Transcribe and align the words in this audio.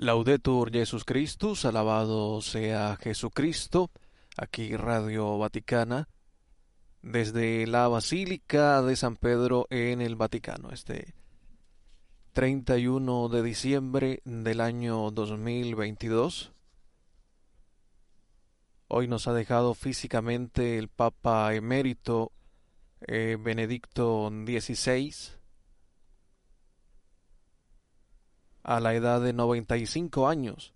Laudetur 0.00 0.72
Jesus 0.72 1.04
Christus, 1.04 1.66
alabado 1.66 2.40
sea 2.40 2.96
Jesucristo, 2.96 3.90
aquí 4.34 4.74
Radio 4.74 5.36
Vaticana, 5.36 6.08
desde 7.02 7.66
la 7.66 7.86
Basílica 7.86 8.80
de 8.80 8.96
San 8.96 9.16
Pedro 9.16 9.66
en 9.68 10.00
el 10.00 10.16
Vaticano, 10.16 10.70
este 10.70 11.12
31 12.32 13.28
de 13.28 13.42
diciembre 13.42 14.22
del 14.24 14.62
año 14.62 15.10
2022. 15.10 16.54
Hoy 18.88 19.06
nos 19.06 19.28
ha 19.28 19.34
dejado 19.34 19.74
físicamente 19.74 20.78
el 20.78 20.88
Papa 20.88 21.52
emérito 21.52 22.32
eh, 23.06 23.36
Benedicto 23.38 24.30
XVI 24.30 25.39
a 28.70 28.78
la 28.78 28.94
edad 28.94 29.20
de 29.20 29.32
95 29.32 30.28
años. 30.28 30.72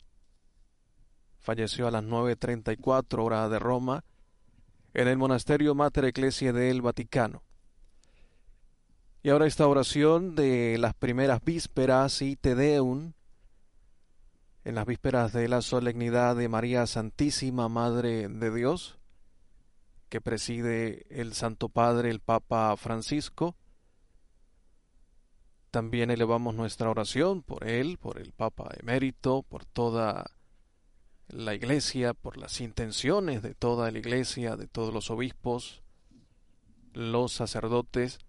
Falleció 1.39 1.87
a 1.87 1.92
las 1.92 2.03
9.34 2.03 3.23
hora 3.23 3.48
de 3.48 3.61
Roma 3.61 4.03
en 4.95 5.06
el 5.06 5.17
monasterio 5.17 5.77
Mater 5.77 6.06
Ecclesia 6.06 6.53
del 6.53 6.83
Vaticano. 6.83 7.45
Y 9.22 9.31
ahora 9.31 9.47
esta 9.47 9.69
oración 9.69 10.34
de 10.34 10.77
las 10.77 10.95
primeras 10.95 11.45
vísperas 11.45 12.20
y 12.20 12.34
Te 12.34 12.56
Deum, 12.56 13.12
en 14.65 14.75
las 14.75 14.87
vísperas 14.87 15.33
de 15.33 15.47
la 15.47 15.62
solemnidad 15.62 16.34
de 16.34 16.48
María 16.48 16.89
Santísima 16.89 17.69
Madre 17.69 18.27
de 18.27 18.53
Dios, 18.53 18.98
que 20.09 20.20
preside 20.20 21.06
el 21.11 21.33
Santo 21.33 21.69
Padre, 21.69 22.11
el 22.11 22.19
Papa 22.19 22.77
Francisco, 22.77 23.55
también 25.75 26.12
elevamos 26.12 26.55
nuestra 26.55 26.89
oración 26.89 27.42
por 27.42 27.67
él, 27.67 27.98
por 27.98 28.20
el 28.20 28.30
Papa 28.30 28.70
emérito, 28.78 29.42
por 29.42 29.64
toda 29.64 30.31
la 31.27 31.53
Iglesia, 31.53 32.14
por 32.14 32.36
las 32.36 32.61
intenciones 32.61 33.42
de 33.42 33.56
toda 33.56 33.91
la 33.91 33.98
Iglesia, 33.98 34.55
de 34.55 34.69
todos 34.69 34.94
los 34.94 35.11
obispos, 35.11 35.83
los 36.92 37.33
sacerdotes, 37.33 38.20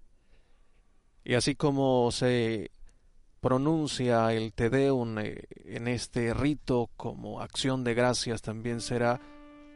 y 1.24 1.36
así 1.36 1.54
como 1.54 2.10
se 2.12 2.72
pronuncia 3.42 4.34
el 4.34 4.52
Te 4.52 4.72
Deum 4.72 5.20
eh, 5.20 5.44
en 5.66 5.88
este 5.88 6.34
rito 6.34 6.90
como 6.98 7.42
acción 7.42 7.84
de 7.84 7.94
gracias, 7.94 8.42
también 8.42 8.82
será 8.82 9.22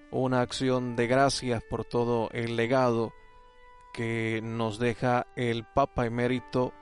una 0.09 0.41
acción 0.41 0.95
de 0.95 1.05
gracias 1.05 1.61
por 1.69 1.85
todo 1.85 2.31
el 2.31 2.55
legado 2.55 3.13
que 3.93 4.41
nos 4.43 4.79
deja 4.79 5.27
el 5.35 5.65
Papa 5.65 6.07
emérito 6.07 6.73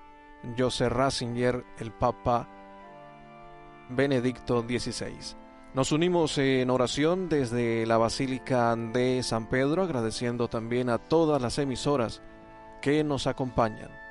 José 0.58 0.90
Ratzinger, 0.90 1.64
el 1.80 1.92
Papa 1.92 2.48
Benedicto 3.90 4.62
XVI. 4.62 5.36
Nos 5.74 5.92
unimos 5.92 6.38
en 6.38 6.70
oración 6.70 7.30
desde 7.30 7.86
la 7.86 7.98
Basílica 7.98 8.76
de 8.76 9.22
San 9.24 9.48
Pedro, 9.48 9.84
agradeciendo 9.84 10.48
también 10.48 10.90
a 10.90 10.98
todas 10.98 11.42
las 11.42 11.58
emisoras 11.58 12.22
que 12.82 13.04
nos 13.04 13.28
acompañan. 13.28 14.07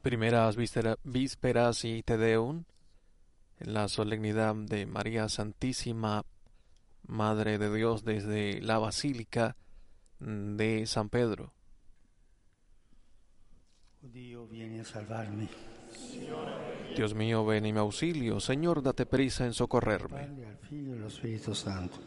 Primeras 0.00 0.56
vísperas 1.04 1.84
y 1.84 2.02
Te 2.02 2.16
Deum, 2.16 2.64
en 3.58 3.74
la 3.74 3.88
solemnidad 3.88 4.54
de 4.54 4.86
María 4.86 5.28
Santísima, 5.28 6.24
Madre 7.06 7.58
de 7.58 7.74
Dios, 7.74 8.04
desde 8.04 8.60
la 8.60 8.78
Basílica 8.78 9.56
de 10.20 10.86
San 10.86 11.08
Pedro. 11.08 11.52
Dios 14.02 14.48
viene 14.50 14.80
a 14.80 14.84
salvarme. 14.84 15.48
Dios 16.96 17.14
mío, 17.14 17.44
ven 17.44 17.66
y 17.66 17.72
me 17.72 17.80
auxilio. 17.80 18.40
Señor, 18.40 18.82
date 18.82 19.06
prisa 19.06 19.44
en 19.44 19.52
socorrerme. 19.52 20.20
Al 20.20 21.54
Santo. 21.54 21.98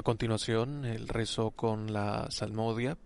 A 0.00 0.02
continuación, 0.02 0.86
el 0.86 1.08
rezo 1.08 1.50
con 1.50 1.92
la 1.92 2.30
salmodia. 2.30 2.96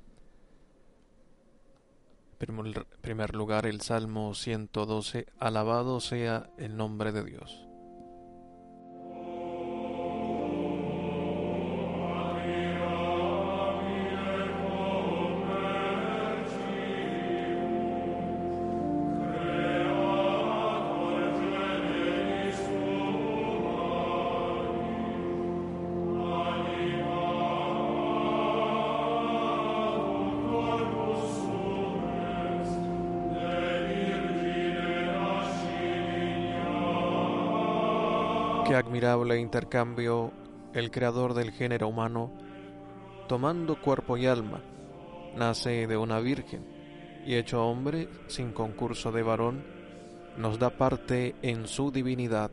En 2.39 2.75
primer 3.01 3.35
lugar, 3.35 3.67
el 3.67 3.81
Salmo 3.81 4.33
112. 4.33 5.27
Alabado 5.41 5.99
sea 5.99 6.51
el 6.57 6.77
nombre 6.77 7.11
de 7.11 7.25
Dios. 7.25 7.67
Intercambio 39.37 40.33
el 40.73 40.91
creador 40.91 41.35
del 41.35 41.51
género 41.53 41.89
humano, 41.89 42.33
tomando 43.29 43.81
cuerpo 43.81 44.17
y 44.17 44.27
alma, 44.27 44.63
nace 45.37 45.87
de 45.87 45.97
una 45.97 46.21
virgen 46.21 46.65
y 47.27 47.35
hecho 47.35 47.67
hombre 47.67 48.09
sin 48.27 48.53
concurso 48.53 49.13
de 49.13 49.23
varón, 49.23 49.65
nos 50.37 50.59
da 50.59 50.71
parte 50.71 51.37
en 51.43 51.67
su 51.67 51.91
divinidad 51.91 52.51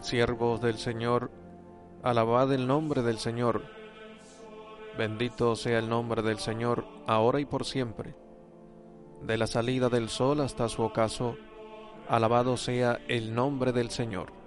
Siervos 0.00 0.60
del 0.60 0.78
Señor, 0.78 1.30
alabad 2.02 2.52
el 2.52 2.66
nombre 2.66 3.02
del 3.02 3.18
Señor. 3.18 3.62
Bendito 4.96 5.56
sea 5.56 5.78
el 5.78 5.88
nombre 5.88 6.22
del 6.22 6.38
Señor, 6.38 6.86
ahora 7.06 7.40
y 7.40 7.44
por 7.44 7.64
siempre. 7.64 8.14
De 9.22 9.36
la 9.36 9.46
salida 9.46 9.88
del 9.88 10.08
sol 10.08 10.40
hasta 10.40 10.68
su 10.68 10.82
ocaso, 10.82 11.36
alabado 12.08 12.56
sea 12.56 13.00
el 13.08 13.34
nombre 13.34 13.72
del 13.72 13.90
Señor. 13.90 14.39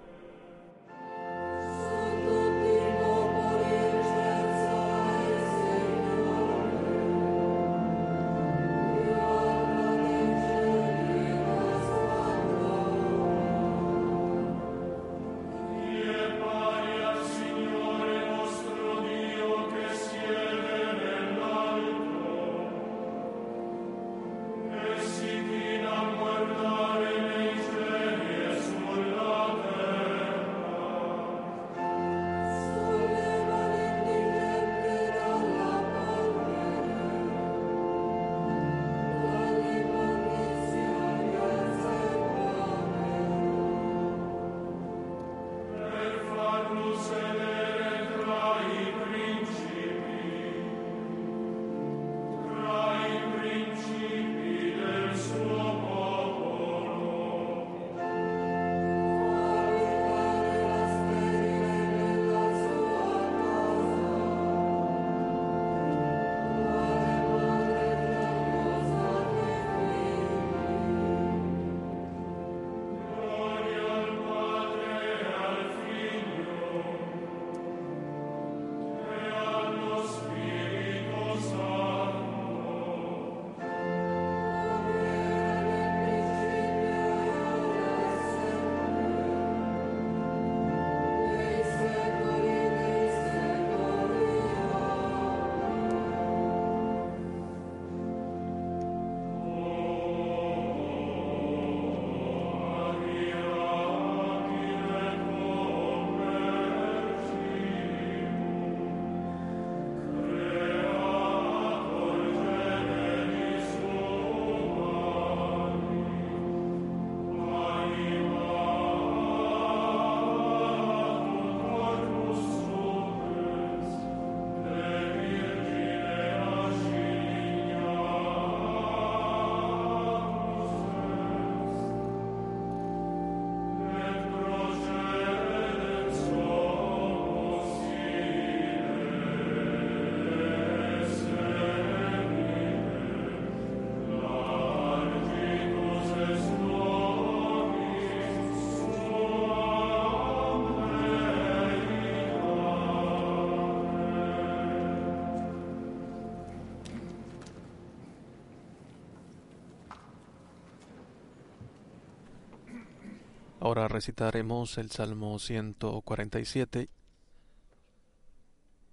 Ahora 163.74 163.88
recitaremos 163.88 164.78
el 164.78 164.92
Salmo 164.92 165.36
147. 165.36 166.88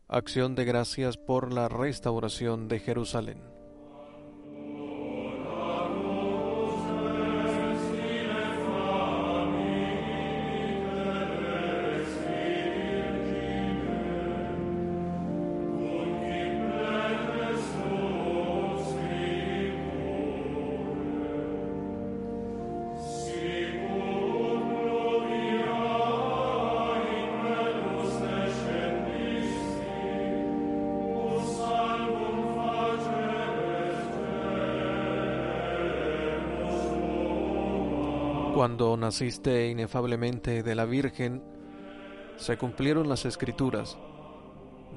Acción 0.08 0.56
de 0.56 0.66
gracias 0.66 1.18
por 1.18 1.54
la 1.54 1.70
restauración 1.70 2.68
de 2.68 2.80
Jerusalén. 2.80 3.51
Cuando 38.62 38.96
naciste 38.96 39.70
inefablemente 39.70 40.62
de 40.62 40.76
la 40.76 40.86
Virgen, 40.86 41.42
se 42.36 42.60
cumplieron 42.60 43.10
las 43.10 43.26
escrituras. 43.26 43.98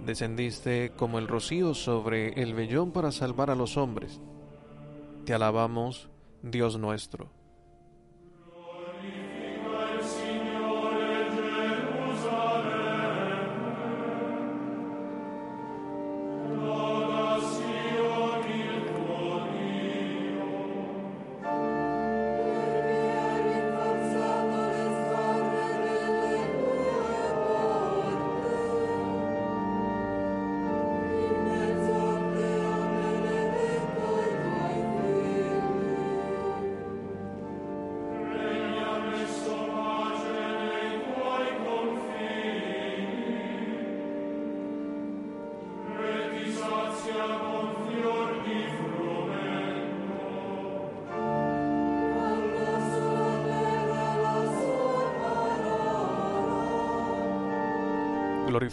Descendiste 0.04 0.92
como 0.94 1.18
el 1.18 1.26
rocío 1.26 1.72
sobre 1.72 2.42
el 2.42 2.52
vellón 2.52 2.92
para 2.92 3.10
salvar 3.10 3.48
a 3.48 3.54
los 3.54 3.78
hombres. 3.78 4.20
Te 5.24 5.32
alabamos, 5.32 6.10
Dios 6.42 6.78
nuestro. 6.78 7.30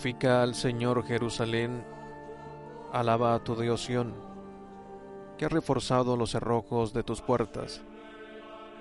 Al 0.03 0.55
Señor 0.55 1.05
Jerusalén, 1.05 1.85
alaba 2.91 3.35
a 3.35 3.43
tu 3.43 3.55
Dios 3.55 3.83
Sión, 3.83 4.15
que 5.37 5.45
ha 5.45 5.47
reforzado 5.47 6.17
los 6.17 6.31
cerrojos 6.31 6.91
de 6.91 7.03
tus 7.03 7.21
puertas 7.21 7.83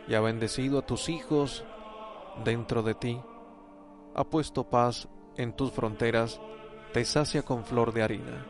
y 0.09 0.15
ha 0.15 0.21
bendecido 0.23 0.79
a 0.79 0.87
tus 0.87 1.11
hijos 1.11 1.63
dentro 2.43 2.83
de 2.83 2.95
ti, 2.95 3.21
ha 4.15 4.25
puesto 4.25 4.71
paz 4.71 5.09
en 5.37 5.53
tus 5.53 5.73
fronteras, 5.73 6.41
te 6.95 7.05
sacia 7.05 7.43
con 7.43 7.65
flor 7.65 7.93
de 7.93 8.03
harina. 8.03 8.47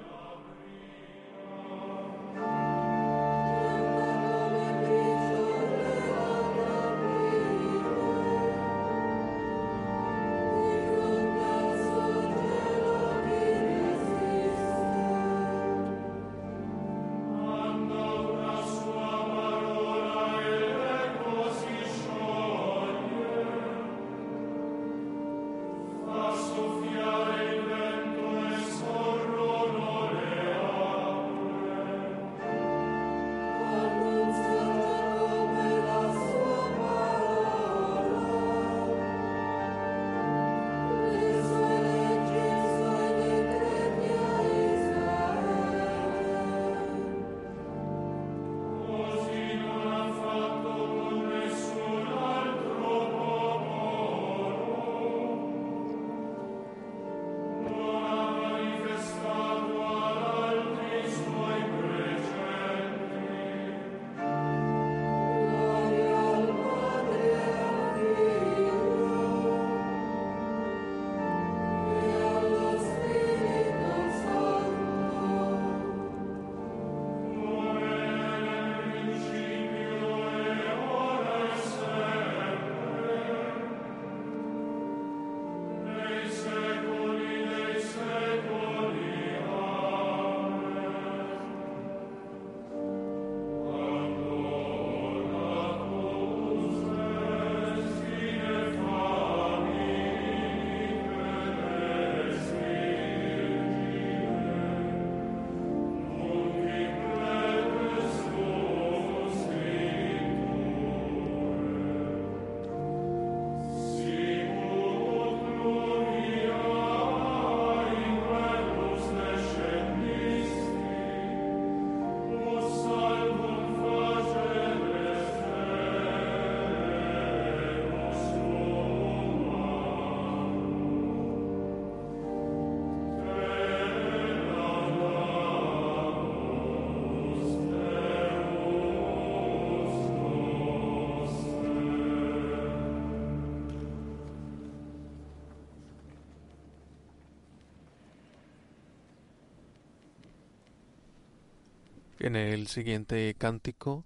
En 152.21 152.37
el 152.37 152.67
siguiente 152.67 153.35
cántico, 153.39 154.05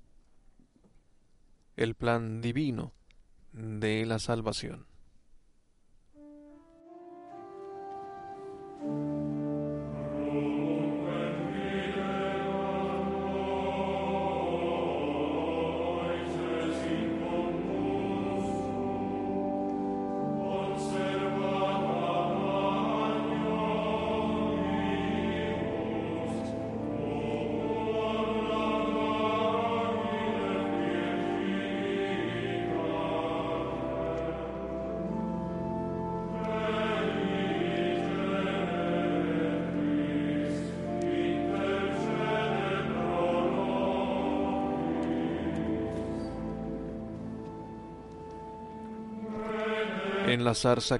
el 1.77 1.96
plan 1.96 2.40
divino 2.40 2.92
de 3.53 4.07
la 4.07 4.20
salvación. 4.20 4.87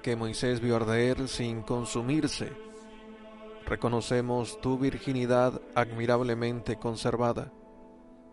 Que 0.03 0.17
Moisés 0.17 0.61
vio 0.61 0.77
arder 0.77 1.29
sin 1.29 1.63
consumirse, 1.63 2.53
reconocemos 3.67 4.61
tu 4.61 4.79
virginidad 4.79 5.61
admirablemente 5.75 6.77
conservada. 6.77 7.53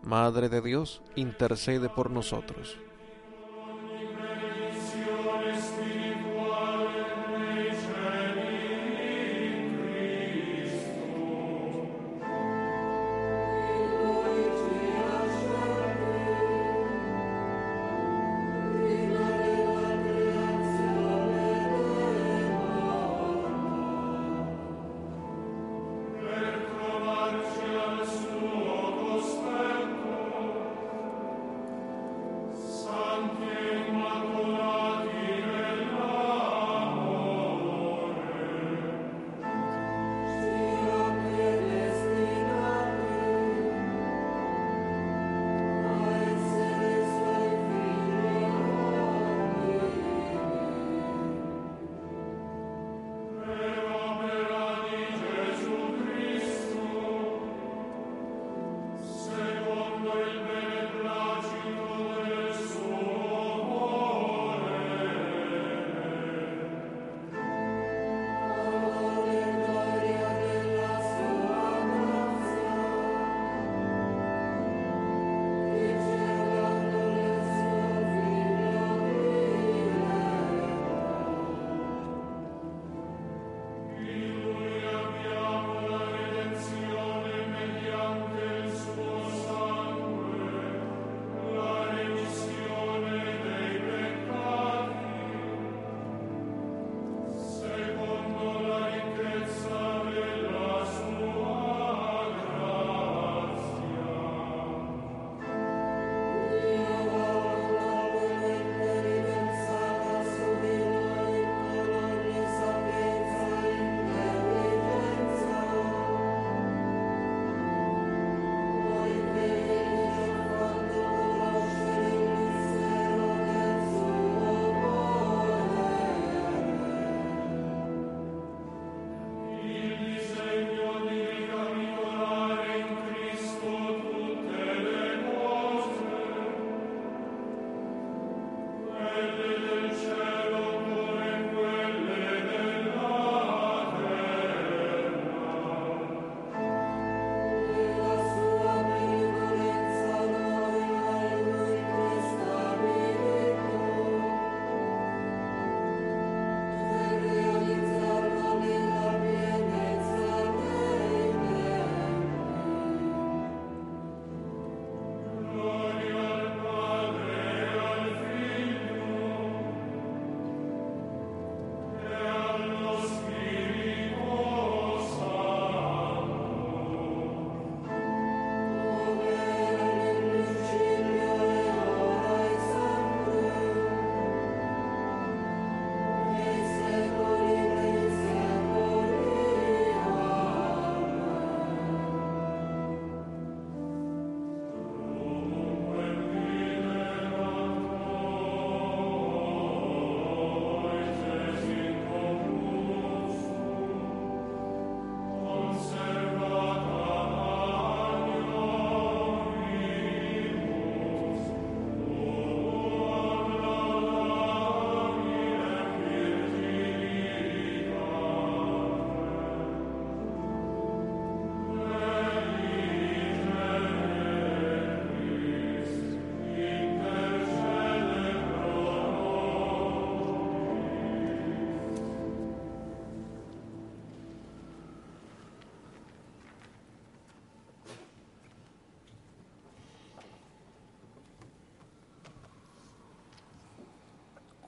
Madre 0.02 0.48
de 0.48 0.60
Dios, 0.60 1.00
intercede 1.14 1.88
por 1.88 2.10
nosotros. 2.10 2.76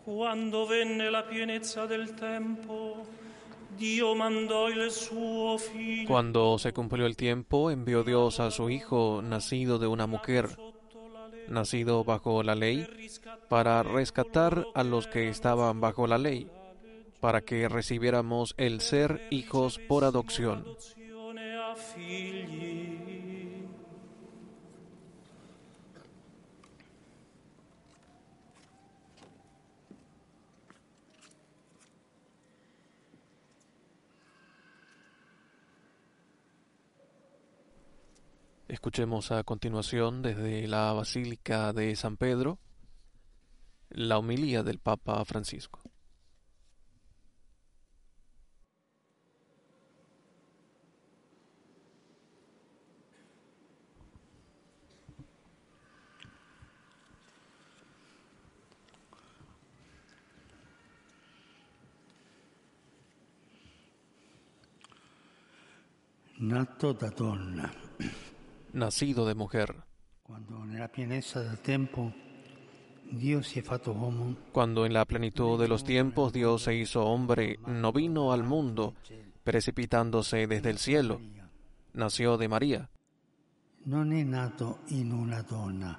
Quando 0.04 0.66
venne 0.66 1.08
la 1.08 1.22
pienezza 1.22 1.86
del 1.86 2.12
tempo, 2.14 3.06
Dio 3.74 4.14
mandò 4.14 4.68
il 4.68 4.90
suo 4.90 5.56
figlio. 5.56 6.06
Cuando 6.06 6.58
se 6.58 6.74
cumplió 6.74 7.06
el 7.06 7.16
tiempo, 7.16 7.70
envió 7.70 8.04
Dios 8.04 8.38
a 8.38 8.50
su 8.50 8.68
Hijo, 8.68 9.22
nacido 9.22 9.78
de 9.78 9.86
una 9.86 10.06
mujer, 10.06 10.50
nacido 11.48 12.04
bajo 12.04 12.42
la 12.42 12.54
ley, 12.54 12.86
para 13.48 13.82
rescatar 13.82 14.66
a 14.74 14.84
los 14.84 15.06
que 15.06 15.28
estaban 15.28 15.80
bajo 15.80 16.06
la 16.06 16.18
ley, 16.18 16.50
para 17.20 17.40
que 17.40 17.66
recibiéramos 17.70 18.54
el 18.58 18.82
ser 18.82 19.26
hijos 19.30 19.78
por 19.88 20.04
adopción. 20.04 20.66
Escuchemos 38.84 39.32
a 39.32 39.42
continuación 39.44 40.20
desde 40.20 40.68
la 40.68 40.92
Basílica 40.92 41.72
de 41.72 41.96
San 41.96 42.18
Pedro 42.18 42.58
la 43.88 44.18
homilía 44.18 44.62
del 44.62 44.78
Papa 44.78 45.24
Francisco. 45.24 45.80
nato 66.36 66.92
da 66.92 67.08
donna, 67.08 67.83
Nacido 68.74 69.24
de 69.24 69.34
mujer, 69.34 69.76
cuando 70.22 70.64
en 70.64 70.78
la 74.92 75.04
plenitud 75.04 75.60
de 75.60 75.68
los 75.68 75.84
tiempos 75.84 76.32
Dios 76.32 76.62
se 76.62 76.74
hizo 76.74 77.06
hombre, 77.06 77.58
no 77.66 77.92
vino 77.92 78.32
al 78.32 78.42
mundo 78.42 78.94
precipitándose 79.44 80.46
desde 80.46 80.70
el 80.70 80.78
cielo, 80.78 81.20
nació 81.92 82.36
de 82.36 82.48
María. 82.48 82.90
non 83.84 84.12
è 84.12 84.22
nato 84.22 84.78
in 84.88 85.12
una 85.12 85.42
donna, 85.42 85.98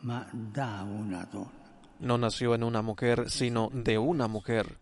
ma 0.00 0.26
da 0.32 0.86
una 0.88 1.26
donna. 1.30 1.58
No 1.98 2.16
nació 2.16 2.54
en 2.54 2.62
una 2.62 2.80
mujer, 2.80 3.30
sino 3.30 3.68
de 3.72 3.98
una 3.98 4.26
mujer. 4.26 4.78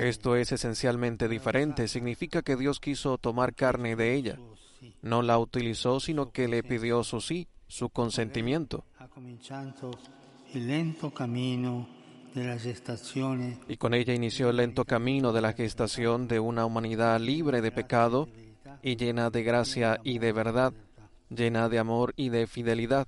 Esto 0.00 0.36
es 0.36 0.52
esencialmente 0.52 1.28
diferente. 1.28 1.88
Significa 1.88 2.42
que 2.42 2.56
Dios 2.56 2.80
quiso 2.80 3.18
tomar 3.18 3.54
carne 3.54 3.96
de 3.96 4.14
ella. 4.14 4.38
No 5.02 5.22
la 5.22 5.38
utilizó, 5.38 6.00
sino 6.00 6.30
que 6.30 6.48
le 6.48 6.62
pidió 6.62 7.04
su 7.04 7.20
sí, 7.20 7.48
su 7.66 7.90
consentimiento. 7.90 8.84
Y 13.68 13.76
con 13.76 13.94
ella 13.94 14.14
inició 14.14 14.50
el 14.50 14.56
lento 14.56 14.84
camino 14.84 15.32
de 15.32 15.40
la 15.40 15.52
gestación 15.52 16.28
de 16.28 16.40
una 16.40 16.64
humanidad 16.64 17.20
libre 17.20 17.60
de 17.60 17.72
pecado 17.72 18.28
y 18.82 18.96
llena 18.96 19.30
de 19.30 19.42
gracia 19.42 20.00
y 20.04 20.18
de 20.18 20.32
verdad, 20.32 20.72
llena 21.28 21.68
de 21.68 21.78
amor 21.78 22.14
y 22.16 22.28
de 22.30 22.46
fidelidad. 22.46 23.06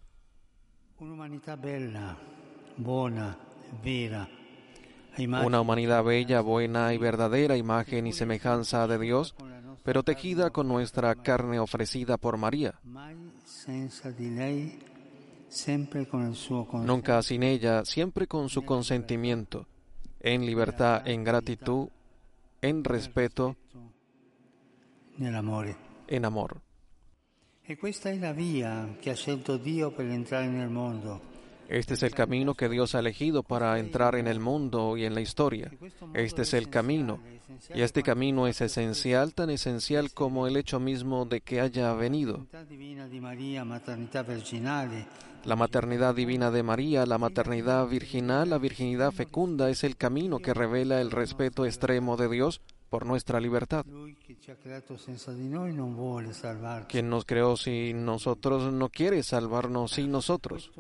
un'umanità 1.01 1.57
bella, 1.57 2.15
buona, 2.77 3.35
vera, 3.83 4.29
Una 5.19 5.61
humanidad 5.61 6.05
bella, 6.05 6.41
buena 6.41 6.95
y 6.95 6.99
verdadera, 6.99 7.57
imagen 7.57 8.07
y 8.07 8.13
semejanza 8.13 8.87
de 8.87 8.99
Dios, 8.99 9.35
pero 9.83 10.03
tejida 10.03 10.51
con 10.51 10.69
nuestra 10.69 11.15
carne 11.17 11.59
ofrecida 11.59 12.17
por 12.17 12.37
María. 12.37 12.75
Nunca 16.85 17.23
sin 17.23 17.43
ella, 17.43 17.85
siempre 17.85 18.27
con 18.27 18.49
su 18.49 18.63
consentimiento, 18.65 19.67
en 20.21 20.47
libertad, 20.47 21.07
en 21.07 21.25
gratitud, 21.25 21.89
en 22.63 22.85
respeto, 22.85 23.57
en 25.19 26.25
amor. 26.25 26.61
E 27.71 27.77
questa 27.77 28.11
è 28.11 28.19
la 28.19 28.33
via 28.33 28.97
che 28.99 29.11
ha 29.11 29.15
scelto 29.15 29.57
Dio 29.57 29.93
per 29.93 30.07
entrare 30.07 30.49
nel 30.49 30.69
mondo. 30.69 31.30
Este 31.71 31.95
es 31.95 32.03
el 32.03 32.11
camino 32.11 32.55
que 32.55 32.69
Dios 32.69 32.97
ha 32.97 32.99
elegido 32.99 33.45
para 33.45 33.79
entrar 33.79 34.17
en 34.17 34.27
el 34.27 34.41
mundo 34.41 34.97
y 34.97 35.05
en 35.05 35.15
la 35.15 35.21
historia. 35.21 35.71
Este 36.15 36.43
es 36.43 36.53
el 36.53 36.69
camino. 36.69 37.21
Y 37.73 37.83
este 37.83 38.03
camino 38.03 38.49
es 38.49 38.61
esencial, 38.61 39.35
tan 39.35 39.51
esencial 39.51 40.13
como 40.13 40.49
el 40.49 40.57
hecho 40.57 40.81
mismo 40.81 41.27
de 41.27 41.41
que 41.43 41.61
haya 41.61 41.95
venido. 41.95 42.45
La 45.45 45.57
maternidad 45.57 46.15
divina 46.15 46.51
de 46.51 46.63
María, 46.65 47.07
la 47.07 47.19
maternidad 47.19 47.87
virginal, 47.87 48.51
la 48.51 48.59
virginidad 48.59 49.13
fecunda 49.13 49.71
es 49.71 49.85
el 49.85 49.97
camino 49.97 50.41
que 50.41 50.53
revela 50.53 51.01
el 51.01 51.13
respeto 51.13 51.65
extremo 51.65 52.17
de 52.17 52.29
Dios 52.29 52.61
por 52.91 53.07
nuestra 53.07 53.41
libertad. 53.41 53.87
Quien 56.89 57.09
nos 57.09 57.25
creó 57.25 57.57
sin 57.57 58.05
nosotros 58.05 58.73
no 58.73 58.89
quiere 58.89 59.23
salvarnos 59.23 59.93
sin 59.93 60.11
nosotros. 60.11 60.71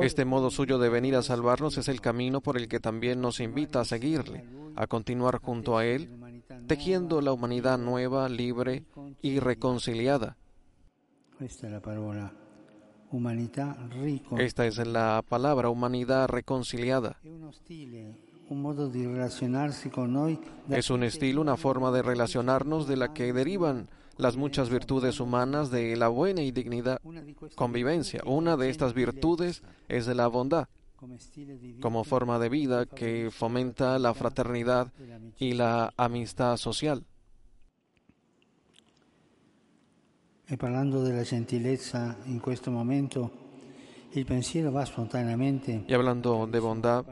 Este 0.00 0.24
modo 0.24 0.50
suyo 0.50 0.78
de 0.78 0.88
venir 0.88 1.14
a 1.14 1.22
salvarnos 1.22 1.78
es 1.78 1.88
el 1.88 2.00
camino 2.00 2.40
por 2.40 2.56
el 2.56 2.68
que 2.68 2.80
también 2.80 3.20
nos 3.20 3.40
invita 3.40 3.80
a 3.80 3.84
seguirle, 3.84 4.44
a 4.74 4.86
continuar 4.86 5.40
junto 5.40 5.76
a 5.76 5.84
Él, 5.84 6.10
tejiendo 6.66 7.20
la 7.20 7.32
humanidad 7.32 7.78
nueva, 7.78 8.28
libre 8.28 8.84
y 9.22 9.38
reconciliada. 9.38 10.36
Questa 11.38 11.66
è 11.66 11.70
la 11.70 11.80
umanità 13.10 13.76
ricco. 13.90 14.38
Esta 14.38 14.66
es 14.66 14.78
la 14.86 15.22
palabra, 15.26 15.68
humanidad 15.68 16.28
reconciliada. 16.28 17.18
Es 20.68 20.90
un 20.90 21.02
estilo, 21.02 21.40
una 21.40 21.56
forma 21.56 21.90
de 21.90 22.02
relacionarnos 22.02 22.86
de 22.86 22.96
la 22.96 23.12
que 23.12 23.32
derivan 23.32 23.88
las 24.18 24.36
muchas 24.36 24.70
virtudes 24.70 25.20
humanas 25.20 25.70
de 25.70 25.96
la 25.96 26.08
buena 26.08 26.42
y 26.42 26.52
dignidad 26.52 27.00
convivencia. 27.54 28.22
Una 28.24 28.56
de 28.56 28.70
estas 28.70 28.94
virtudes 28.94 29.62
es 29.88 30.06
de 30.06 30.14
la 30.14 30.28
bondad, 30.28 30.68
como 31.80 32.04
forma 32.04 32.38
de 32.38 32.48
vida 32.48 32.86
que 32.86 33.30
fomenta 33.30 33.98
la 33.98 34.14
fraternidad 34.14 34.92
y 35.38 35.52
la 35.52 35.92
amistad 35.96 36.56
social. 36.56 37.04
E 40.48 40.56
parlando 40.56 41.02
della 41.02 41.24
gentilezza 41.24 42.18
in 42.26 42.38
questo 42.38 42.70
momento, 42.70 43.32
il 44.12 44.24
pensiero 44.24 44.70
va 44.70 44.86
spontaneamente 44.86 45.82
Y 45.88 45.92
hablando 45.92 46.46
de 46.46 46.60
bondad, 46.60 47.04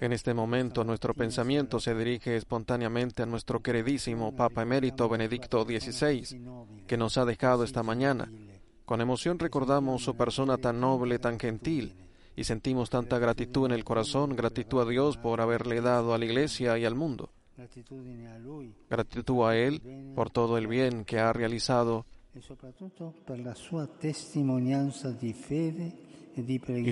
En 0.00 0.12
este 0.12 0.32
momento 0.32 0.84
nuestro 0.84 1.12
pensamiento 1.12 1.80
se 1.80 1.94
dirige 1.94 2.36
espontáneamente 2.36 3.22
a 3.22 3.26
nuestro 3.26 3.60
queridísimo 3.60 4.34
Papa 4.34 4.62
Emérito 4.62 5.06
Benedicto 5.08 5.64
XVI, 5.64 6.40
que 6.86 6.96
nos 6.96 7.18
ha 7.18 7.26
dejado 7.26 7.64
esta 7.64 7.82
mañana. 7.82 8.30
Con 8.86 9.02
emoción 9.02 9.38
recordamos 9.38 10.02
su 10.02 10.16
persona 10.16 10.56
tan 10.56 10.80
noble, 10.80 11.18
tan 11.18 11.38
gentil, 11.38 11.94
y 12.36 12.44
sentimos 12.44 12.88
tanta 12.88 13.18
gratitud 13.18 13.66
en 13.66 13.72
el 13.72 13.84
corazón, 13.84 14.34
gratitud 14.34 14.80
a 14.80 14.86
Dios 14.86 15.18
por 15.18 15.42
haberle 15.42 15.82
dado 15.82 16.14
a 16.14 16.18
la 16.18 16.24
Iglesia 16.24 16.78
y 16.78 16.86
al 16.86 16.94
mundo, 16.94 17.28
gratitud 18.88 19.46
a 19.46 19.56
Él 19.56 19.82
por 20.14 20.30
todo 20.30 20.56
el 20.56 20.68
bien 20.68 21.04
que 21.04 21.18
ha 21.18 21.32
realizado. 21.32 22.06
Y 22.34 22.40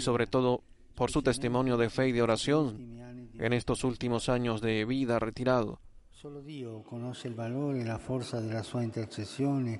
sobre 0.00 0.26
todo 0.26 0.62
por 0.94 1.10
su 1.10 1.22
testimonio 1.22 1.76
de 1.76 1.90
fe 1.90 2.08
y 2.08 2.12
de 2.12 2.22
oración 2.22 2.94
en 3.38 3.52
estos 3.52 3.84
últimos 3.84 4.28
años 4.28 4.60
de 4.60 4.84
vida 4.84 5.18
retirado. 5.18 5.80
Solo 6.10 6.40
Dio 6.40 6.82
conosce 6.82 7.28
il 7.28 7.34
valore 7.34 7.80
e 7.80 7.84
la 7.84 7.98
forza 7.98 8.40
della 8.40 8.62
sua 8.62 8.82
intercessione, 8.82 9.78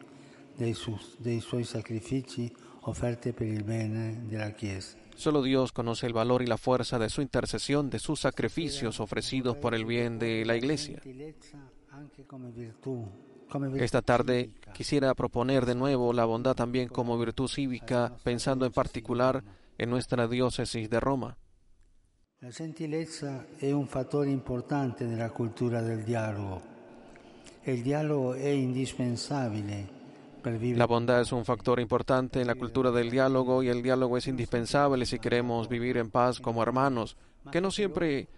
dei, 0.57 0.77
dei 1.18 1.40
suoi 1.40 1.64
sacrifici 1.64 2.53
offerti 2.81 3.33
per 3.33 3.46
il 3.46 3.64
bene 3.64 4.24
della 4.27 4.50
Chiesa. 4.50 4.98
Solo 5.14 5.42
Dios 5.42 5.72
conoce 5.72 6.07
el 6.07 6.12
valor 6.12 6.42
y 6.42 6.46
la 6.46 6.59
fuerza 6.59 6.98
de 6.98 7.09
su 7.09 7.22
intercesión, 7.22 7.88
de 7.88 7.98
sus 7.98 8.20
sacrificios 8.20 9.00
ofrecidos 9.00 9.57
por 9.57 9.74
el 9.74 9.85
bien 9.85 10.18
de 10.18 10.44
la 10.44 10.57
Iglesia. 10.57 11.00
Esta 13.77 14.03
tarde 14.03 14.50
quisiera 14.74 15.14
proponer 15.14 15.66
de 15.66 15.77
nuevo 15.77 16.12
la 16.12 16.24
bondad 16.24 16.57
también 16.57 16.88
como 16.88 17.16
virtud 17.16 17.48
cívica, 17.48 18.16
pensando 18.24 18.66
en 18.66 18.72
particular 18.72 19.44
en 19.79 19.91
nuestra 19.91 20.27
diócesis 20.29 20.89
de 20.89 21.01
Roma. 21.01 21.37
La 22.41 22.51
gentilezza 22.51 23.47
è 23.57 23.71
un 23.71 23.87
fattore 23.87 24.31
importante 24.31 25.05
nella 25.05 25.31
cultura 25.31 25.81
del 25.81 26.05
e 27.67 27.81
dialogo 27.81 28.35
è 28.35 28.49
indispensabile 28.49 29.89
per 30.43 30.59
vivere 30.59 30.77
La 30.77 30.87
bondad 30.87 31.23
es 31.23 31.33
un 31.33 31.47
factor 31.47 31.81
importante 31.81 32.43
en 32.43 32.47
la 32.47 32.55
cultura 32.55 32.91
del 32.91 33.11
diálogo 33.11 33.63
y 33.63 33.69
el 33.69 33.83
diálogo 33.83 34.19
es 34.19 34.27
indispensable 34.27 35.07
si 35.07 35.19
queremos 35.19 35.69
vivir 35.69 35.97
en 35.97 36.11
paz 36.11 36.41
como 36.41 36.63
hermanos, 36.63 37.17
que 37.51 37.63
no 37.63 37.71
siempre 37.71 38.29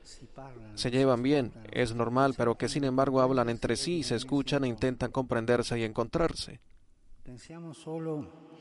se 0.75 0.91
llevan 0.93 1.23
bien, 1.23 1.53
es 1.73 1.93
normal, 1.95 2.35
pero 2.37 2.55
que 2.55 2.69
sin 2.69 2.85
embargo 2.85 3.21
hablan 3.21 3.49
entre 3.49 3.75
sí, 3.75 4.05
se 4.05 4.15
escuchan 4.15 4.63
e 4.65 4.69
intentan 4.69 5.11
comprenderse 5.11 5.79
y 5.79 5.83
encontrarse. 5.83 6.61
Pensiamo 7.25 7.75
solo 7.75 8.55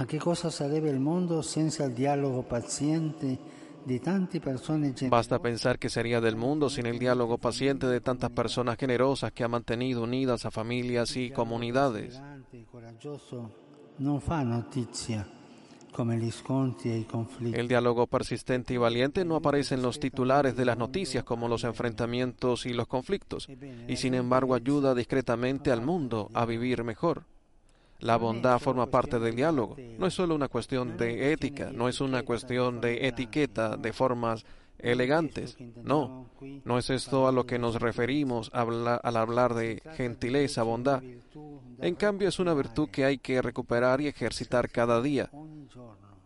a 0.00 0.06
che 0.06 0.16
cosa 0.16 0.48
sarebbe 0.48 0.88
il 0.88 0.98
mondo 0.98 1.42
senza 1.42 1.84
il 1.84 1.92
dialogo 1.92 2.42
paziente 2.42 3.38
di 3.82 4.00
tante 4.00 4.40
persone 4.40 4.94
Basta 5.08 5.38
pensar 5.38 5.78
que 5.78 5.90
sería 5.90 6.22
del 6.22 6.36
mundo 6.36 6.70
sin 6.70 6.86
el 6.86 6.98
diálogo 6.98 7.36
paciente 7.36 7.86
de 7.86 8.00
tantas 8.00 8.30
personas 8.30 8.78
generosas 8.78 9.30
que 9.32 9.44
han 9.44 9.50
mantenido 9.50 10.02
unidas 10.02 10.46
a 10.46 10.50
familias 10.50 11.16
y 11.16 11.30
comunidades. 11.30 12.18
El 17.52 17.68
diálogo 17.68 18.06
persistente 18.06 18.74
y 18.74 18.76
valiente 18.78 19.24
no 19.26 19.36
aparece 19.36 19.74
en 19.74 19.82
los 19.82 20.00
titulares 20.00 20.56
de 20.56 20.64
las 20.64 20.78
noticias 20.78 21.24
como 21.24 21.46
los 21.46 21.64
enfrentamientos 21.64 22.64
y 22.64 22.72
los 22.72 22.86
conflictos, 22.86 23.48
y 23.86 23.96
sin 23.96 24.14
embargo 24.14 24.54
ayuda 24.54 24.94
discretamente 24.94 25.70
al 25.70 25.82
mundo 25.82 26.30
a 26.32 26.46
vivir 26.46 26.84
mejor. 26.84 27.24
La 28.00 28.16
bondad 28.16 28.58
forma 28.58 28.86
parte 28.86 29.18
del 29.18 29.36
diálogo. 29.36 29.76
No 29.98 30.06
es 30.06 30.14
solo 30.14 30.34
una 30.34 30.48
cuestión 30.48 30.96
de 30.96 31.32
ética, 31.32 31.70
no 31.72 31.88
es 31.88 32.00
una 32.00 32.22
cuestión 32.22 32.80
de 32.80 33.06
etiqueta, 33.06 33.76
de 33.76 33.92
formas 33.92 34.44
elegantes. 34.78 35.56
No, 35.82 36.30
no 36.64 36.78
es 36.78 36.90
esto 36.90 37.28
a 37.28 37.32
lo 37.32 37.44
que 37.44 37.58
nos 37.58 37.80
referimos 37.80 38.50
al 38.52 39.16
hablar 39.16 39.54
de 39.54 39.82
gentileza, 39.96 40.62
bondad. 40.62 41.02
En 41.78 41.94
cambio 41.94 42.28
es 42.28 42.38
una 42.38 42.54
virtud 42.54 42.88
que 42.90 43.04
hay 43.04 43.18
que 43.18 43.42
recuperar 43.42 44.00
y 44.00 44.06
ejercitar 44.06 44.70
cada 44.70 45.00
día 45.02 45.30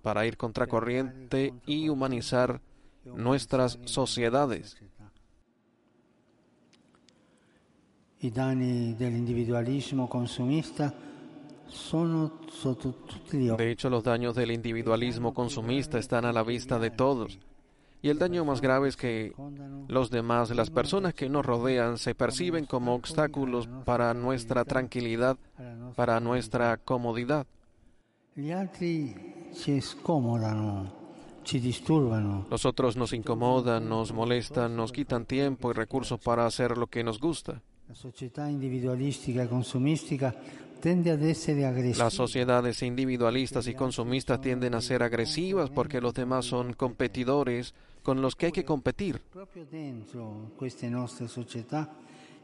para 0.02 0.26
ir 0.26 0.36
contracorriente 0.36 1.54
y 1.66 1.88
humanizar 1.88 2.60
nuestras 3.04 3.78
sociedades. 3.84 4.76
I 8.20 8.30
danni 8.30 8.94
dell'individualismo 8.94 10.08
consumista 10.08 10.94
De 13.32 13.70
hecho, 13.70 13.90
los 13.90 14.04
daños 14.04 14.34
del 14.34 14.52
individualismo 14.52 15.34
consumista 15.34 15.98
están 15.98 16.24
a 16.24 16.32
la 16.32 16.42
vista 16.42 16.78
de 16.78 16.90
todos. 16.90 17.38
Y 18.00 18.10
el 18.10 18.18
daño 18.18 18.44
más 18.44 18.60
grave 18.60 18.88
es 18.88 18.96
que 18.96 19.32
los 19.88 20.10
demás, 20.10 20.50
las 20.50 20.70
personas 20.70 21.14
que 21.14 21.28
nos 21.28 21.44
rodean, 21.44 21.96
se 21.98 22.14
perciben 22.14 22.66
como 22.66 22.94
obstáculos 22.94 23.66
para 23.84 24.12
nuestra 24.12 24.64
tranquilidad, 24.64 25.38
para 25.96 26.20
nuestra 26.20 26.76
comodidad. 26.76 27.46
Los 32.50 32.64
otros 32.66 32.96
nos 32.96 33.12
incomodan, 33.12 33.88
nos 33.88 34.12
molestan, 34.12 34.76
nos 34.76 34.92
quitan 34.92 35.24
tiempo 35.24 35.70
y 35.70 35.74
recursos 35.74 36.20
para 36.20 36.46
hacer 36.46 36.76
lo 36.76 36.86
que 36.86 37.02
nos 37.02 37.18
gusta. 37.18 37.62
La 37.86 37.94
società 37.94 38.48
individualistica 38.48 39.42
e 39.42 39.46
Las 41.96 42.12
sociedades 42.12 42.82
individualistas 42.82 43.66
y 43.68 43.74
consumistas 43.74 44.40
tienden 44.40 44.74
a 44.74 44.80
ser 44.80 45.02
agresivas 45.02 45.70
porque 45.70 46.00
los 46.00 46.14
demás 46.14 46.44
son 46.44 46.74
competidores 46.74 47.74
con 48.02 48.20
los 48.20 48.36
que 48.36 48.46
hay 48.46 48.52
que 48.52 48.64
competir. 48.64 49.20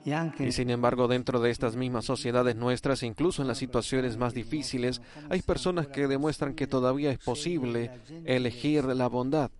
Anche 0.06 0.46
Y 0.46 0.52
sin 0.52 0.70
embargo, 0.70 1.08
dentro 1.08 1.40
de 1.40 1.50
estas 1.50 1.76
mismas 1.76 2.06
sociedades 2.06 2.56
nuestras, 2.56 3.02
incluso 3.02 3.42
en 3.42 3.48
las 3.48 3.58
situaciones 3.58 4.16
más 4.16 4.32
difíciles, 4.32 5.02
hay 5.28 5.42
personas 5.42 5.88
que 5.88 6.08
demuestran 6.08 6.54
que 6.54 6.66
todavía 6.66 7.10
es 7.10 7.18
posible 7.18 7.90
elegir 8.24 8.84
la 8.84 9.08
bondad. 9.08 9.50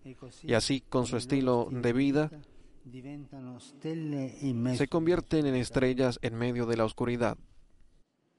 Y 0.42 0.54
así, 0.54 0.80
con 0.80 1.04
su 1.04 1.18
estilo 1.18 1.68
de 1.70 1.92
vida, 1.92 2.30
se 4.74 4.88
convierten 4.88 5.44
en 5.44 5.54
estrellas 5.54 6.18
en 6.22 6.36
medio 6.36 6.64
de 6.64 6.76
la 6.78 6.86
oscuridad. 6.86 7.36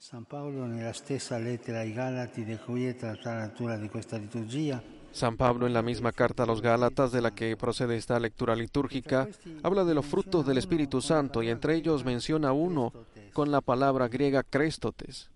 San 0.03 0.23
Paolo 0.23 0.65
nella 0.65 0.93
stessa 0.93 1.37
lettera 1.37 1.81
ai 1.81 1.93
Galati 1.93 2.43
di 2.43 2.57
cui 2.57 2.87
è 2.87 2.95
tratta 2.95 3.35
la 3.35 3.41
lettura 3.41 3.77
di 3.77 3.87
questa 3.87 4.17
liturgia 4.17 4.81
San 5.11 5.35
Pablo, 5.35 5.67
en 5.67 5.73
la 5.73 5.83
misma 5.83 6.11
carta 6.11 6.41
a 6.41 6.45
los 6.47 6.59
Gálatas 6.59 7.11
de 7.11 7.21
la 7.21 7.29
que 7.29 7.55
procede 7.55 7.97
esta 7.97 8.19
lectura 8.19 8.55
litúrgica, 8.55 9.27
habla 9.61 9.83
de 9.83 9.93
los 9.93 10.07
frutos 10.07 10.43
del 10.47 10.57
Espíritu 10.57 11.01
Santo 11.01 11.43
y 11.43 11.49
entre 11.49 11.75
ellos 11.75 12.03
menciona 12.03 12.51
uno 12.51 12.91
con 13.31 13.51
la 13.51 13.61
palabra 13.61 14.07
griega 14.07 14.41
Créstotes. 14.41 15.29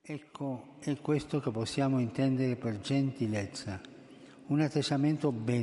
Ecco, 0.00 0.76
è 0.80 0.96
questo 0.96 1.40
che 1.40 1.50
possiamo 1.50 2.00
intendere 2.00 2.56
per 2.56 2.80
gentilezza, 2.80 3.78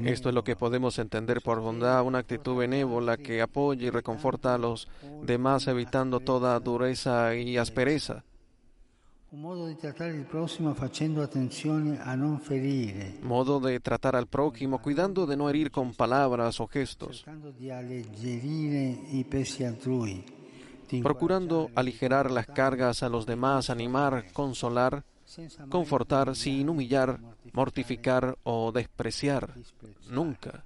Esto 0.06 0.30
es 0.30 0.36
lo 0.36 0.44
que 0.44 0.56
podemos 0.56 1.00
entender 1.00 1.42
por 1.42 1.60
bondad, 1.60 2.04
una 2.04 2.20
actitud 2.20 2.58
benévola 2.58 3.18
que 3.18 3.42
apoya 3.42 3.88
y 3.88 3.90
reconforta 3.90 4.56
a 4.56 4.58
los 4.58 4.88
demás 5.24 5.68
evitando 5.68 6.20
toda 6.20 6.60
dureza 6.60 7.36
y 7.36 7.58
aspereza, 7.58 8.24
modo 13.22 13.60
de 13.60 13.80
tratar 13.80 14.16
al 14.16 14.26
prójimo 14.26 14.82
cuidando 14.82 15.28
de 15.28 15.38
no 15.38 15.50
herir 15.50 15.70
con 15.70 15.94
palabras 15.94 16.60
o 16.60 16.68
gestos, 16.68 17.26
procurando 21.04 21.70
aligerar 21.76 22.32
las 22.32 22.48
cargas 22.48 23.04
a 23.04 23.10
los 23.10 23.28
demás, 23.28 23.70
animar, 23.70 24.32
consolar, 24.34 25.04
confortar 25.70 26.36
sin 26.36 26.70
humillar, 26.70 27.20
mortificar 27.54 28.38
o 28.44 28.72
despreciar. 28.72 29.56
Nunca. 30.10 30.66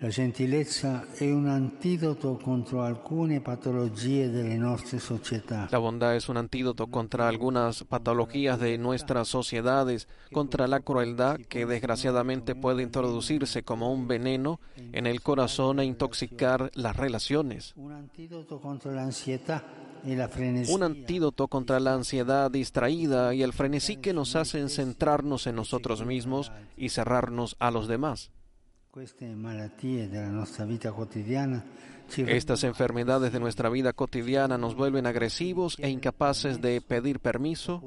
La 0.00 0.10
gentilezza 0.10 1.06
è 1.12 1.28
un 1.28 1.48
antidoto 1.48 2.38
contro 2.40 2.82
alcune 2.82 3.40
patologie 3.40 4.30
delle 4.30 4.56
nostre 4.56 5.00
società. 5.00 5.66
La 5.72 5.78
bondad 5.78 6.14
es 6.14 6.28
un 6.28 6.36
antídoto 6.36 6.86
contra 6.86 7.26
algunas 7.26 7.82
patologías 7.82 8.60
de 8.60 8.78
nuestras 8.78 9.26
sociedades, 9.26 10.06
contra 10.30 10.68
la 10.68 10.78
crueldad 10.78 11.40
que 11.48 11.66
desgraciadamente 11.66 12.54
puede 12.54 12.84
introducirse 12.84 13.64
como 13.64 13.92
un 13.92 14.06
veneno 14.06 14.60
en 14.76 15.08
el 15.08 15.20
corazón 15.20 15.80
e 15.80 15.84
intoxicar 15.84 16.70
las 16.74 16.94
relaciones. 16.94 17.74
Un 17.74 17.90
l'ansietà 17.90 18.48
e 18.86 18.90
la 18.92 19.10
frenesia. 19.10 19.87
Un 20.68 20.82
antídoto 20.82 21.48
contra 21.48 21.80
la 21.80 21.94
ansiedad 21.94 22.50
distraída 22.50 23.34
y 23.34 23.42
el 23.42 23.52
frenesí 23.52 23.96
que 23.96 24.12
nos 24.12 24.36
hacen 24.36 24.68
centrarnos 24.68 25.46
en 25.46 25.56
nosotros 25.56 26.04
mismos 26.04 26.52
y 26.76 26.90
cerrarnos 26.90 27.56
a 27.58 27.70
los 27.70 27.88
demás. 27.88 28.30
Estas 32.16 32.64
enfermedades 32.64 33.32
de 33.32 33.40
nuestra 33.40 33.68
vida 33.68 33.92
cotidiana 33.92 34.56
nos 34.56 34.74
vuelven 34.74 35.06
agresivos 35.06 35.76
e 35.78 35.90
incapaces 35.90 36.60
de 36.60 36.80
pedir 36.80 37.20
permiso 37.20 37.82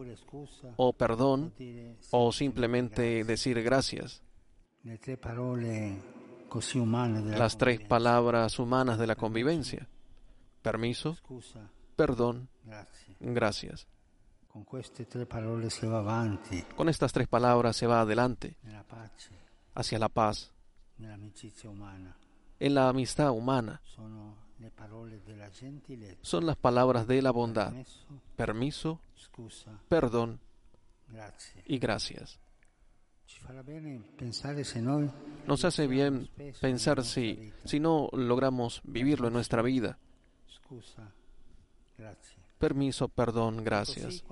o 0.78 0.93
perdón 0.93 1.54
o 2.12 2.32
simplemente 2.32 3.24
decir 3.24 3.62
gracias. 3.63 4.21
Las 7.38 7.58
tres 7.58 7.80
palabras 7.82 8.60
humanas 8.60 9.00
de 9.00 9.08
la 9.08 9.15
convivencia. 9.15 9.88
Permiso, 10.62 11.17
perdón, 12.02 12.50
gracias. 13.20 13.88
Con 16.76 16.90
estas 16.90 17.14
tres 17.14 17.28
palabras 17.28 17.76
se 17.76 17.86
va 17.86 18.02
adelante, 18.02 18.58
hacia 19.76 20.00
la 20.00 20.10
paz, 20.10 20.52
en 22.60 22.74
la 22.74 22.90
amistad 22.90 23.30
humana. 23.30 23.82
Son 26.22 26.46
las 26.48 26.58
palabras 26.58 27.06
de 27.06 27.22
la 27.22 27.30
bondad. 27.30 27.72
Permiso, 28.36 29.00
perdón. 29.88 30.40
Y 31.68 31.78
gracias. 31.78 32.40
Nos 35.46 35.66
hace 35.66 35.86
bien 35.86 36.30
pensar 36.60 37.04
si, 37.04 37.54
si 37.64 37.80
no 37.80 38.10
logramos 38.12 38.82
vivirlo 38.86 39.28
en 39.28 39.34
nuestra 39.34 39.62
vida. 39.62 40.00
Permiso, 42.58 43.08
perdón, 43.08 43.56
Così 43.56 43.64
gracias. 43.64 44.24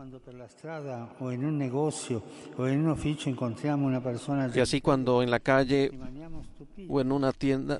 Y 4.55 4.59
así 4.59 4.81
cuando 4.81 5.23
en 5.23 5.31
la 5.31 5.39
calle 5.39 5.89
o 6.87 7.01
en 7.01 7.11
una 7.11 7.31
tienda 7.31 7.79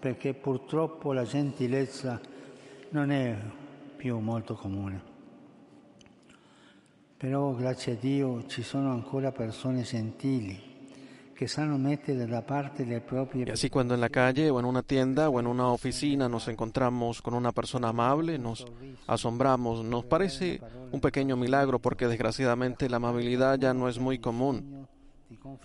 perché 0.00 0.34
purtroppo 0.34 1.14
la 1.14 1.24
gentilezza 1.24 2.20
non 2.90 3.10
è 3.10 3.38
più 3.96 4.18
molto 4.18 4.54
comune. 4.54 5.00
Però 7.16 7.54
grazie 7.54 7.92
a 7.92 7.96
Dio 7.96 8.44
ci 8.46 8.62
sono 8.62 8.90
ancora 8.90 9.32
persone 9.32 9.80
gentili 9.80 10.73
Y 13.34 13.50
así 13.50 13.70
cuando 13.70 13.94
en 13.94 14.00
la 14.00 14.08
calle 14.08 14.50
o 14.50 14.58
en 14.60 14.66
una 14.66 14.82
tienda 14.82 15.28
o 15.28 15.40
en 15.40 15.46
una 15.46 15.68
oficina 15.68 16.28
nos 16.28 16.48
encontramos 16.48 17.20
con 17.22 17.34
una 17.34 17.52
persona 17.52 17.88
amable, 17.88 18.38
nos 18.38 18.66
asombramos, 19.06 19.84
nos 19.84 20.04
parece 20.04 20.60
un 20.92 21.00
pequeño 21.00 21.36
milagro 21.36 21.78
porque 21.78 22.08
desgraciadamente 22.08 22.88
la 22.88 22.96
amabilidad 22.96 23.58
ya 23.58 23.74
no 23.74 23.88
es 23.88 23.98
muy 23.98 24.18
común. 24.18 24.86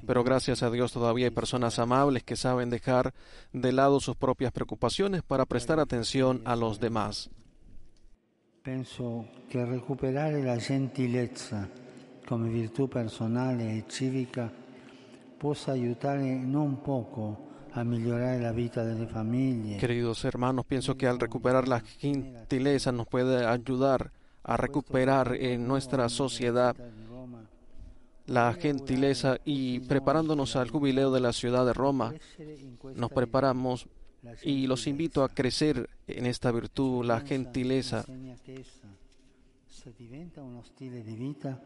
Pero 0.06 0.24
gracias 0.24 0.63
a 0.63 0.72
Dios 0.72 0.92
todavía 0.92 1.28
hay 1.28 1.32
personas 1.32 1.80
amables 1.80 2.24
que 2.24 2.36
saben 2.36 2.70
dejar 2.70 3.13
de 3.54 3.72
lado 3.72 4.00
sus 4.00 4.15
propias 4.15 4.52
preocupaciones 4.52 5.22
para 5.24 5.46
prestar 5.46 5.80
atención 5.80 6.42
a 6.46 6.56
los 6.56 6.80
demás. 6.80 7.30
Penso 8.62 9.26
che 9.48 9.63
recuperare 9.65 10.43
la 10.43 10.60
gentilezza 10.60 11.70
come 12.26 12.49
virtù 12.49 12.88
personale 12.88 13.78
e 13.78 13.86
civica 13.88 14.59
possa 15.40 15.72
aiutare 15.72 16.36
non 16.36 16.82
poco 16.82 17.48
a 17.72 17.84
migliorare 17.84 18.40
la 18.40 18.52
vita 18.52 18.84
delle 18.84 19.08
famiglie. 19.08 19.78
Queridos 19.78 20.26
hermanos, 20.26 20.66
pienso 20.66 20.96
que 20.96 21.08
al 21.08 21.20
recuperar 21.20 21.68
la 21.68 21.80
gentileza 21.80 22.92
nos 22.92 23.08
puede 23.08 23.46
ayudar 23.46 24.12
a 24.44 24.58
recuperar 24.58 25.36
en 25.36 25.66
nuestra 25.66 26.10
sociedad 26.10 26.76
la 28.26 28.54
gentileza 28.54 29.38
y 29.46 29.80
preparándonos 29.80 30.56
al 30.56 30.70
jubileo 30.70 31.12
de 31.12 31.20
la 31.20 31.34
ciudad 31.34 31.66
de 31.66 31.74
Roma, 31.74 32.14
nos 32.96 33.12
preparamos 33.12 33.88
y 34.44 34.68
los 34.68 34.86
invito 34.88 35.24
a 35.24 35.30
crecer 35.30 35.90
en 36.06 36.26
esta 36.26 36.52
virtud, 36.52 37.06
la 37.06 37.22
gentileza. 37.22 38.06
Se 39.68 39.94
diventa 39.98 40.44
uno 40.44 40.62
stile 40.64 41.02
di 41.02 41.16
vita, 41.16 41.60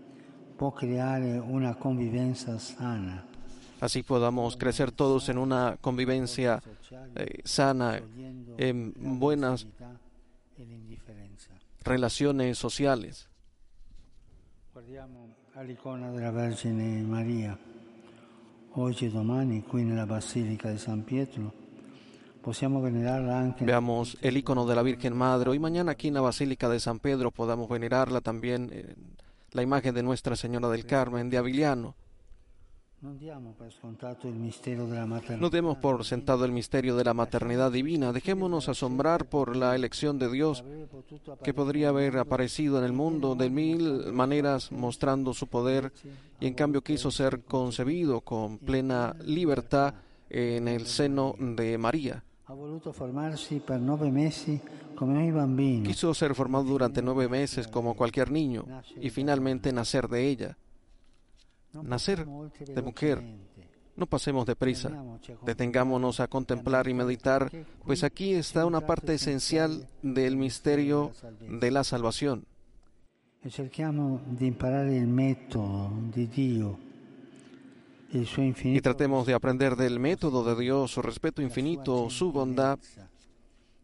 può 0.56 0.72
creare 0.72 1.40
una 1.40 1.76
convivenza 1.76 2.58
sana. 2.60 3.33
Así 3.84 4.02
podamos 4.02 4.56
crecer 4.56 4.94
todos 4.94 5.28
en 5.28 5.38
una 5.38 5.76
convivencia 5.82 6.64
eh, 7.16 7.42
sana, 7.44 8.02
en 8.58 8.94
buenas 9.20 9.68
relaciones 11.84 12.58
sociales. 12.58 13.28
Veamos 23.66 24.18
el 24.22 24.38
icono 24.38 24.66
de 24.66 24.76
la 24.76 24.82
Virgen 24.82 25.14
Madre. 25.18 25.50
Hoy 25.50 25.60
mañana 25.60 25.92
aquí 25.92 26.08
en 26.08 26.14
la 26.14 26.22
Basílica 26.22 26.70
de 26.70 26.80
San 26.80 27.00
Pedro 27.00 27.32
podamos 27.32 27.68
venerarla 27.68 28.22
también 28.22 28.96
la 29.52 29.62
imagen 29.62 29.94
de 29.94 30.04
Nuestra 30.04 30.38
Señora 30.38 30.70
del 30.70 30.86
Carmen 30.86 31.30
de 31.30 31.38
Aviliano. 31.38 31.96
No 35.38 35.50
demos 35.50 35.78
por 35.78 36.06
sentado 36.06 36.46
el 36.46 36.54
misterio 36.54 36.96
de 36.96 37.04
la 37.04 37.14
maternidad 37.14 37.70
divina. 37.70 38.14
Dejémonos 38.14 38.70
asombrar 38.70 39.26
por 39.26 39.58
la 39.58 39.76
elección 39.76 40.18
de 40.18 40.32
Dios 40.32 40.64
que 41.44 41.54
podría 41.54 41.90
haber 41.90 42.18
aparecido 42.18 42.80
en 42.80 42.86
el 42.86 42.94
mundo 42.94 43.36
de 43.36 43.50
mil 43.50 44.14
maneras 44.14 44.72
mostrando 44.72 45.34
su 45.34 45.48
poder 45.48 45.92
y 46.40 46.48
en 46.48 46.54
cambio 46.54 46.82
quiso 46.82 47.12
ser 47.12 47.42
concebido 47.42 48.22
con 48.22 48.58
plena 48.58 49.18
libertad 49.26 49.96
en 50.30 50.70
el 50.70 50.86
seno 50.86 51.36
de 51.38 51.78
María. 51.78 52.24
Quiso 55.84 56.14
ser 56.14 56.34
formado 56.36 56.64
durante 56.64 57.02
nueve 57.02 57.28
meses 57.28 57.68
como 57.68 57.96
cualquier 57.96 58.32
niño 58.32 58.66
y 59.02 59.10
finalmente 59.10 59.74
nacer 59.74 60.08
de 60.08 60.30
ella. 60.30 60.58
Nacer 61.82 62.26
de 62.26 62.82
mujer. 62.82 63.24
No 63.96 64.08
pasemos 64.08 64.46
deprisa, 64.46 64.92
detengámonos 65.46 66.20
a 66.20 66.28
contemplar 66.28 66.88
y 66.88 66.94
meditar, 66.96 67.52
pues 67.86 68.04
aquí 68.04 68.34
está 68.34 68.66
una 68.66 68.82
parte 68.82 69.14
esencial 69.14 69.88
del 70.02 70.36
misterio 70.36 71.12
de 71.40 71.70
la 71.70 71.84
salvación. 71.84 72.46
Y 78.64 78.82
tratemos 78.82 79.26
de 79.28 79.34
aprender 79.34 79.76
del 79.76 80.00
método 80.00 80.44
de 80.44 80.62
Dios, 80.62 80.92
su 80.92 81.02
respeto 81.02 81.42
infinito, 81.42 82.10
su 82.10 82.32
bondad, 82.32 82.80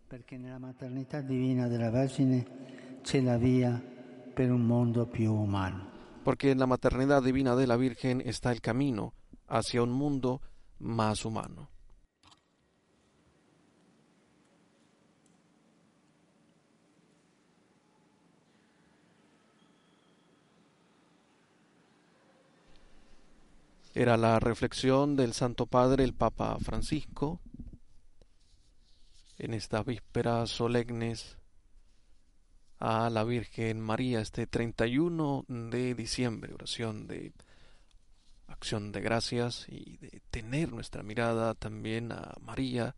perché 0.08 0.38
nella 0.38 0.58
maternità 0.58 1.22
divina 1.22 1.68
della 1.68 1.92
Vergine 1.92 2.44
c'è 3.04 3.22
la 3.22 3.38
via 3.38 3.80
per 4.34 4.52
un 4.52 4.66
mondo 4.66 5.06
più 5.06 5.32
umano. 5.32 5.89
Porque 6.30 6.52
en 6.52 6.60
la 6.60 6.68
maternidad 6.68 7.24
divina 7.24 7.56
de 7.56 7.66
la 7.66 7.76
Virgen 7.76 8.22
está 8.24 8.52
el 8.52 8.62
camino 8.62 9.16
hacia 9.48 9.82
un 9.82 9.90
mundo 9.90 10.44
más 10.78 11.26
humano. 11.26 11.72
Era 23.96 24.16
la 24.16 24.40
reflexión 24.40 25.16
del 25.16 25.34
Santo 25.34 25.66
Padre, 25.66 26.04
el 26.04 26.14
Papa 26.14 26.60
Francisco, 26.60 27.40
en 29.40 29.56
estas 29.56 29.84
vísperas 29.84 30.52
solemnes 30.52 31.39
a 32.80 33.10
la 33.10 33.24
Virgen 33.26 33.82
María 33.82 34.22
este 34.22 34.48
31 34.48 35.46
de 35.48 35.96
diciembre, 35.96 36.54
oración 36.54 37.08
de 37.08 37.34
acción 38.48 38.92
de 38.92 39.02
gracias 39.02 39.66
y 39.68 39.98
de 39.98 40.22
tener 40.32 40.72
nuestra 40.72 41.04
mirada 41.04 41.56
también 41.56 42.12
a 42.12 42.36
María. 42.42 42.96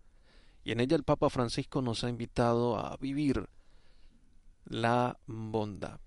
Y 0.63 0.71
en 0.71 0.79
ella 0.79 0.95
el 0.95 1.03
Papa 1.03 1.29
Francisco 1.29 1.81
nos 1.81 2.03
ha 2.03 2.09
invitado 2.09 2.77
a 2.77 2.95
vivir 2.97 3.49
la 4.65 5.17
bondad, 5.25 5.99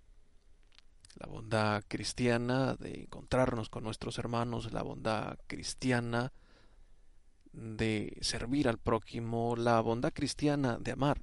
la 1.16 1.26
bondad 1.26 1.82
cristiana 1.88 2.76
de 2.76 3.02
encontrarnos 3.02 3.68
con 3.70 3.82
nuestros 3.82 4.18
hermanos, 4.18 4.72
la 4.72 4.82
bondad 4.82 5.36
cristiana 5.48 6.32
de 7.52 8.16
servir 8.20 8.68
al 8.68 8.78
prójimo, 8.78 9.56
la 9.56 9.80
bondad 9.80 10.12
cristiana 10.12 10.78
de 10.78 10.92
amar 10.92 11.20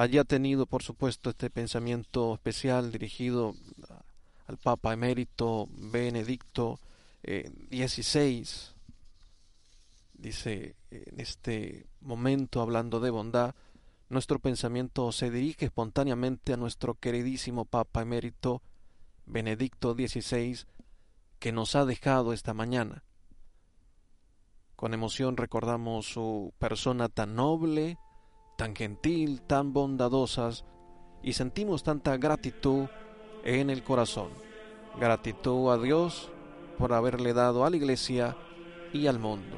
haya 0.00 0.24
tenido, 0.24 0.64
por 0.64 0.82
supuesto, 0.82 1.28
este 1.28 1.50
pensamiento 1.50 2.32
especial 2.32 2.90
dirigido 2.90 3.54
al 4.46 4.56
Papa 4.56 4.94
emérito 4.94 5.68
Benedicto 5.72 6.80
XVI. 7.22 8.48
Dice 10.14 10.76
en 10.90 11.20
este 11.20 11.86
momento, 12.00 12.62
hablando 12.62 13.00
de 13.00 13.10
bondad, 13.10 13.54
nuestro 14.08 14.38
pensamiento 14.38 15.12
se 15.12 15.30
dirige 15.30 15.66
espontáneamente 15.66 16.54
a 16.54 16.56
nuestro 16.56 16.94
queridísimo 16.94 17.66
Papa 17.66 18.00
emérito 18.00 18.62
Benedicto 19.26 19.92
XVI, 19.92 20.60
que 21.38 21.52
nos 21.52 21.76
ha 21.76 21.84
dejado 21.84 22.32
esta 22.32 22.54
mañana. 22.54 23.04
Con 24.76 24.94
emoción 24.94 25.36
recordamos 25.36 26.06
su 26.06 26.54
persona 26.58 27.10
tan 27.10 27.34
noble, 27.34 27.98
tan 28.60 28.76
gentil, 28.76 29.40
tan 29.40 29.72
bondadosas, 29.72 30.66
y 31.22 31.32
sentimos 31.32 31.82
tanta 31.82 32.18
gratitud 32.18 32.88
en 33.42 33.70
el 33.70 33.82
corazón. 33.82 34.28
Gratitud 35.00 35.72
a 35.72 35.78
Dios 35.78 36.30
por 36.76 36.92
haberle 36.92 37.32
dado 37.32 37.64
a 37.64 37.70
la 37.70 37.78
iglesia 37.78 38.36
y 38.92 39.06
al 39.06 39.18
mundo. 39.18 39.56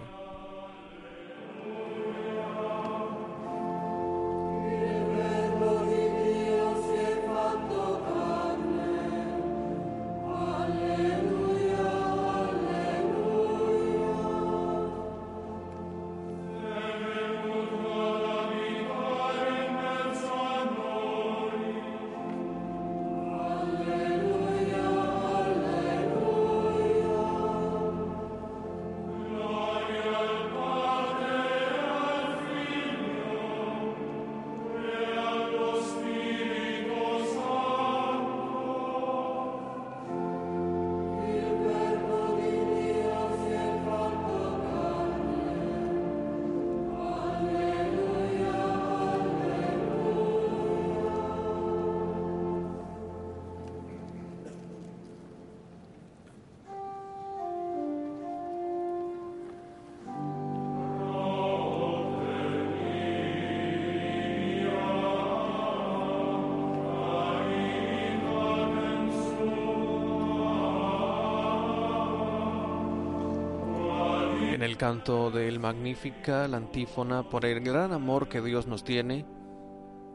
Canto 74.82 75.30
del 75.30 75.60
Magnífica, 75.60 76.48
la 76.48 76.56
antífona, 76.56 77.22
por 77.30 77.44
el 77.44 77.60
gran 77.60 77.92
amor 77.92 78.28
que 78.28 78.40
Dios 78.40 78.66
nos 78.66 78.82
tiene, 78.82 79.24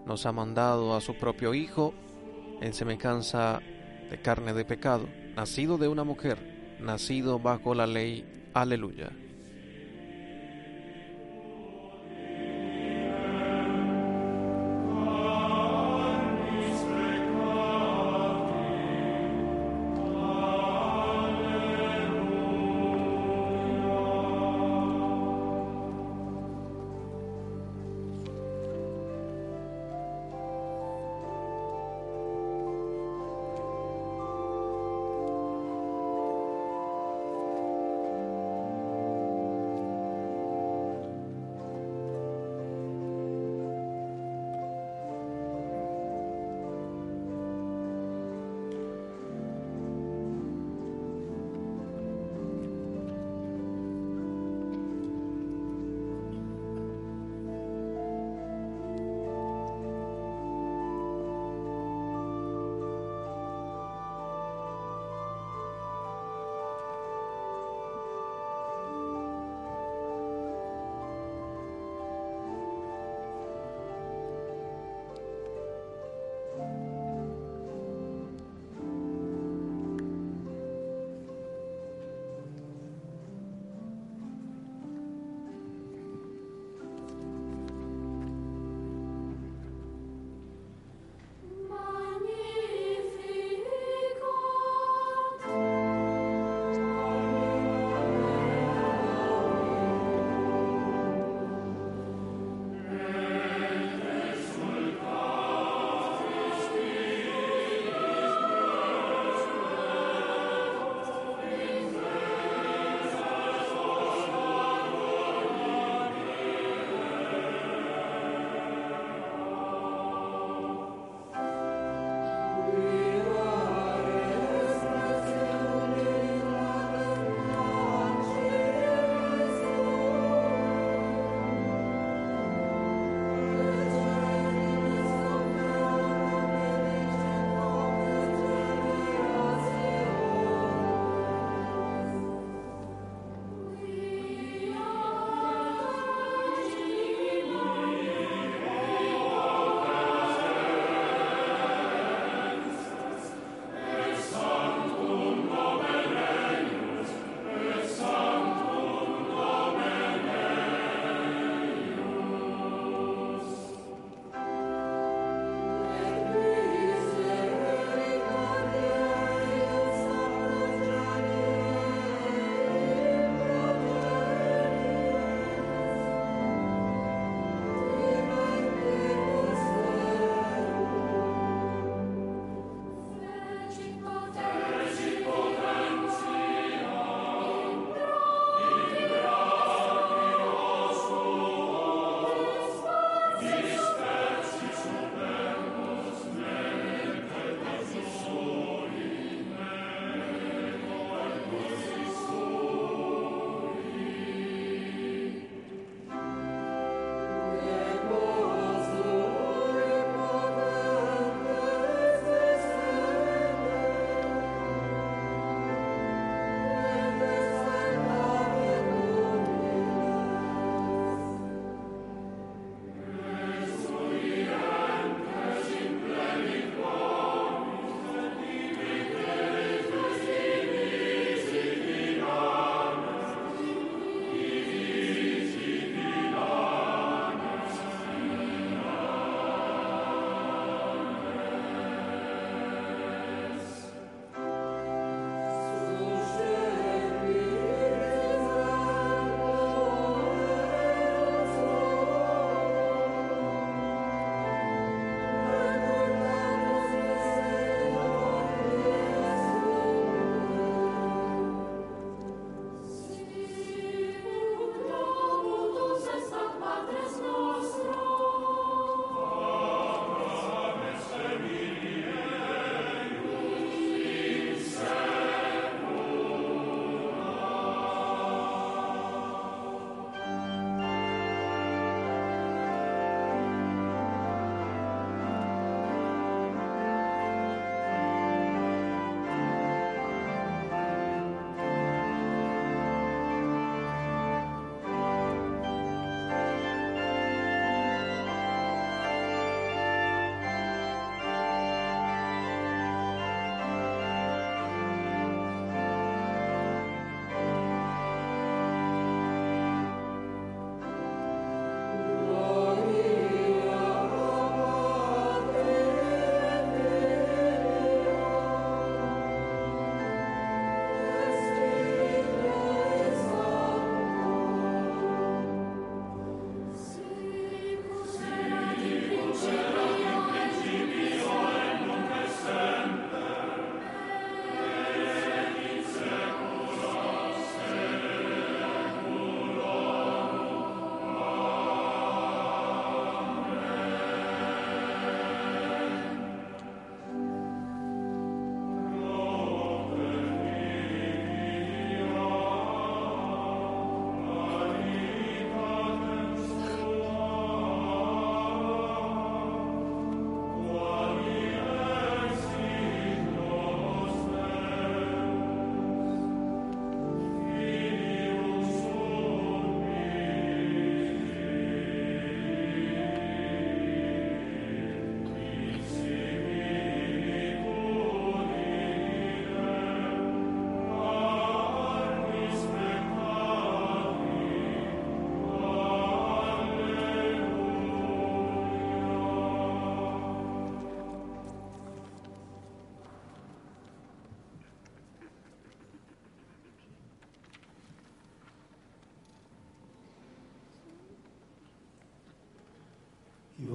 nos 0.06 0.26
ha 0.26 0.34
mandado 0.34 0.94
a 0.94 1.00
su 1.00 1.16
propio 1.16 1.54
Hijo 1.54 1.94
en 2.60 2.74
semejanza 2.74 3.62
de 4.10 4.22
carne 4.22 4.54
de 4.54 4.66
pecado, 4.66 5.08
nacido 5.38 5.78
de 5.78 5.88
una 5.88 6.04
mujer, 6.04 6.78
nacido 6.82 7.40
bajo 7.40 7.76
la 7.76 7.88
ley. 7.88 8.50
Aleluya. 8.54 9.10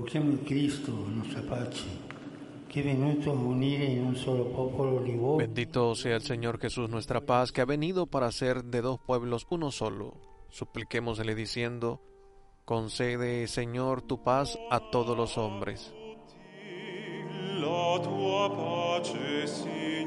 Invochiamo 0.03 0.37
Cristo, 0.45 0.91
nostra 0.91 1.43
pace. 1.43 1.87
Bendito 5.39 5.95
sea 5.95 6.17
el 6.17 6.23
Señor 6.23 6.59
Jesús, 6.59 6.91
nuestra 6.91 7.21
paz, 7.21 7.53
que 7.53 7.61
ha 7.61 7.65
venido 7.65 8.07
para 8.07 8.27
hacer 8.27 8.65
de 8.65 8.83
dos 8.83 8.99
pueblos 8.99 9.47
uno 9.49 9.71
solo. 9.71 10.15
Supliquémosle 10.49 11.37
diciendo, 11.37 12.01
concede, 12.65 13.47
Señor, 13.47 14.03
tu 14.03 14.25
paz 14.25 14.59
a 14.73 14.91
todos 14.91 15.17
los 15.17 15.39
hombres. 15.39 15.95
La 17.61 18.03
tua 18.03 18.57
pace, 18.57 20.02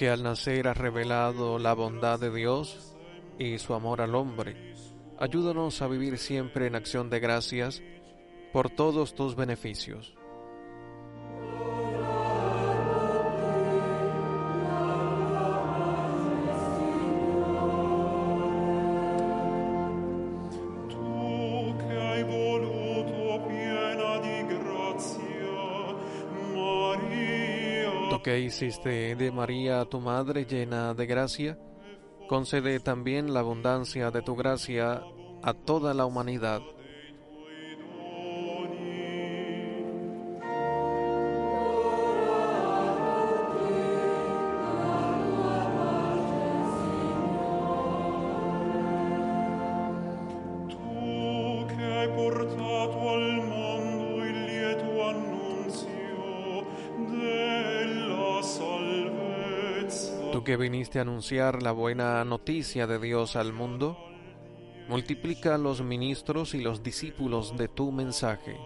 que 0.00 0.08
al 0.08 0.22
nacer 0.22 0.66
has 0.66 0.78
revelado 0.78 1.58
la 1.58 1.74
bondad 1.74 2.18
de 2.18 2.30
Dios 2.30 2.96
y 3.38 3.58
su 3.58 3.74
amor 3.74 4.00
al 4.00 4.14
hombre, 4.14 4.72
ayúdanos 5.18 5.82
a 5.82 5.88
vivir 5.88 6.16
siempre 6.16 6.66
en 6.66 6.74
acción 6.74 7.10
de 7.10 7.20
gracias 7.20 7.82
por 8.50 8.70
todos 8.70 9.14
tus 9.14 9.36
beneficios. 9.36 10.14
Que 28.30 28.38
hiciste 28.38 29.16
de 29.16 29.32
María 29.32 29.84
tu 29.86 29.98
madre 29.98 30.44
llena 30.44 30.94
de 30.94 31.04
gracia, 31.04 31.58
concede 32.28 32.78
también 32.78 33.34
la 33.34 33.40
abundancia 33.40 34.12
de 34.12 34.22
tu 34.22 34.36
gracia 34.36 35.02
a 35.42 35.52
toda 35.52 35.94
la 35.94 36.06
humanidad. 36.06 36.60
Que 60.50 60.56
viniste 60.56 60.98
a 60.98 61.02
anunciar 61.02 61.62
la 61.62 61.70
buena 61.70 62.24
noticia 62.24 62.88
de 62.88 62.98
Dios 62.98 63.36
al 63.36 63.52
mundo, 63.52 63.96
multiplica 64.88 65.56
los 65.58 65.80
ministros 65.80 66.54
y 66.54 66.60
los 66.60 66.82
discípulos 66.82 67.56
de 67.56 67.68
tu 67.68 67.92
mensaje. 67.92 68.58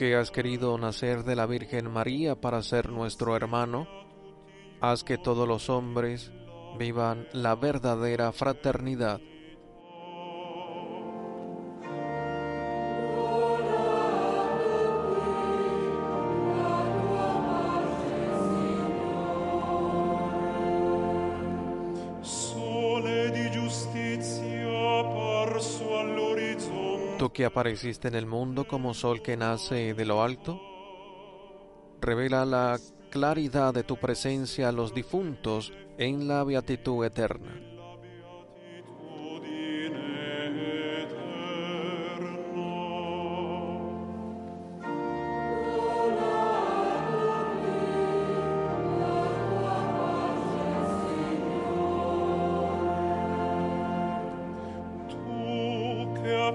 Que 0.00 0.16
has 0.16 0.30
querido 0.30 0.78
nacer 0.78 1.24
de 1.24 1.36
la 1.36 1.44
Virgen 1.44 1.90
María 1.90 2.34
para 2.34 2.62
ser 2.62 2.88
nuestro 2.88 3.36
hermano, 3.36 3.86
haz 4.80 5.04
que 5.04 5.18
todos 5.18 5.46
los 5.46 5.68
hombres 5.68 6.32
vivan 6.78 7.28
la 7.34 7.54
verdadera 7.54 8.32
fraternidad. 8.32 9.20
Que 27.40 27.46
apareciste 27.46 28.06
en 28.06 28.16
el 28.16 28.26
mundo 28.26 28.68
como 28.68 28.92
sol 28.92 29.22
que 29.22 29.34
nace 29.34 29.94
de 29.94 30.04
lo 30.04 30.22
alto, 30.22 30.60
revela 31.98 32.44
la 32.44 32.78
claridad 33.08 33.72
de 33.72 33.82
tu 33.82 33.96
presencia 33.96 34.68
a 34.68 34.72
los 34.72 34.92
difuntos 34.92 35.72
en 35.96 36.28
la 36.28 36.44
beatitud 36.44 37.02
eterna. 37.02 37.69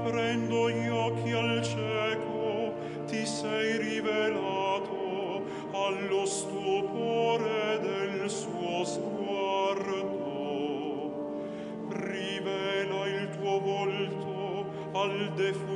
Aprendo 0.06 0.70
gli 0.70 0.88
occhi 0.88 1.32
al 1.32 1.64
cieco 1.64 2.76
ti 3.08 3.26
sei 3.26 3.78
rivelato 3.78 5.42
allo 5.72 6.26
stupore 6.28 7.80
del 7.80 8.30
suo 8.30 8.86
sguardo. 8.86 10.14
Rivela 11.90 13.08
il 13.08 13.30
tuo 13.36 13.60
volto 13.60 14.66
al 14.94 15.34
defunto 15.34 15.75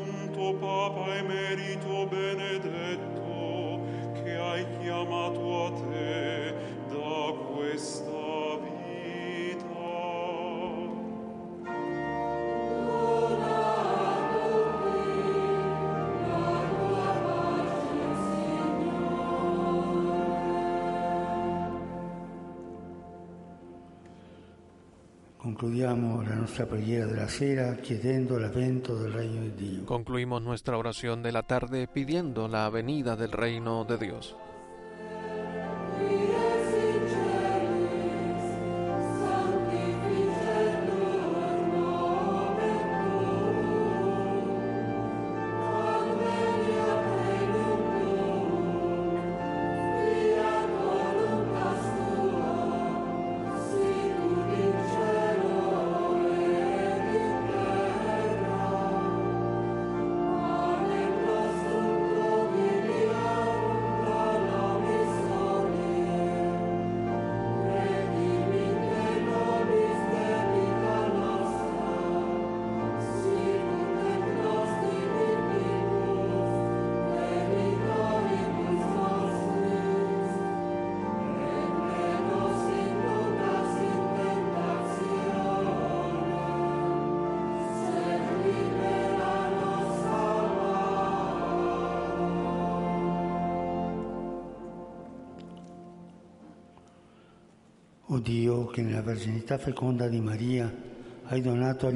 Concluimos 29.85 30.41
nuestra 30.41 30.77
oración 30.77 31.21
de 31.21 31.31
la 31.33 31.43
tarde 31.43 31.87
pidiendo 31.87 32.47
la 32.47 32.69
venida 32.69 33.15
del 33.15 33.33
reino 33.33 33.83
de 33.83 33.97
Dios. 33.97 34.37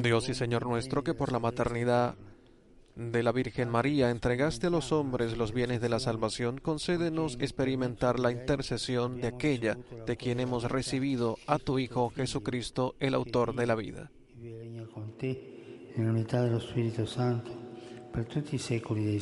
Dios 0.01 0.29
y 0.29 0.33
Señor 0.33 0.65
nuestro, 0.65 1.03
que 1.03 1.13
por 1.13 1.31
la 1.31 1.39
maternidad 1.39 2.15
de 2.95 3.23
la 3.23 3.31
Virgen 3.31 3.69
María 3.69 4.11
entregaste 4.11 4.67
a 4.67 4.69
los 4.69 4.91
hombres 4.91 5.35
los 5.37 5.51
bienes 5.51 5.81
de 5.81 5.89
la 5.89 5.99
salvación, 5.99 6.59
concédenos 6.59 7.37
experimentar 7.39 8.19
la 8.19 8.31
intercesión 8.31 9.19
de 9.19 9.27
aquella 9.27 9.77
de 10.05 10.17
quien 10.17 10.39
hemos 10.39 10.69
recibido 10.69 11.37
a 11.47 11.57
tu 11.57 11.79
Hijo 11.79 12.11
Jesucristo, 12.11 12.95
el 12.99 13.15
autor 13.15 13.55
de 13.55 13.65
la 13.65 13.75
vida. 13.75 14.11
vive 18.93 19.19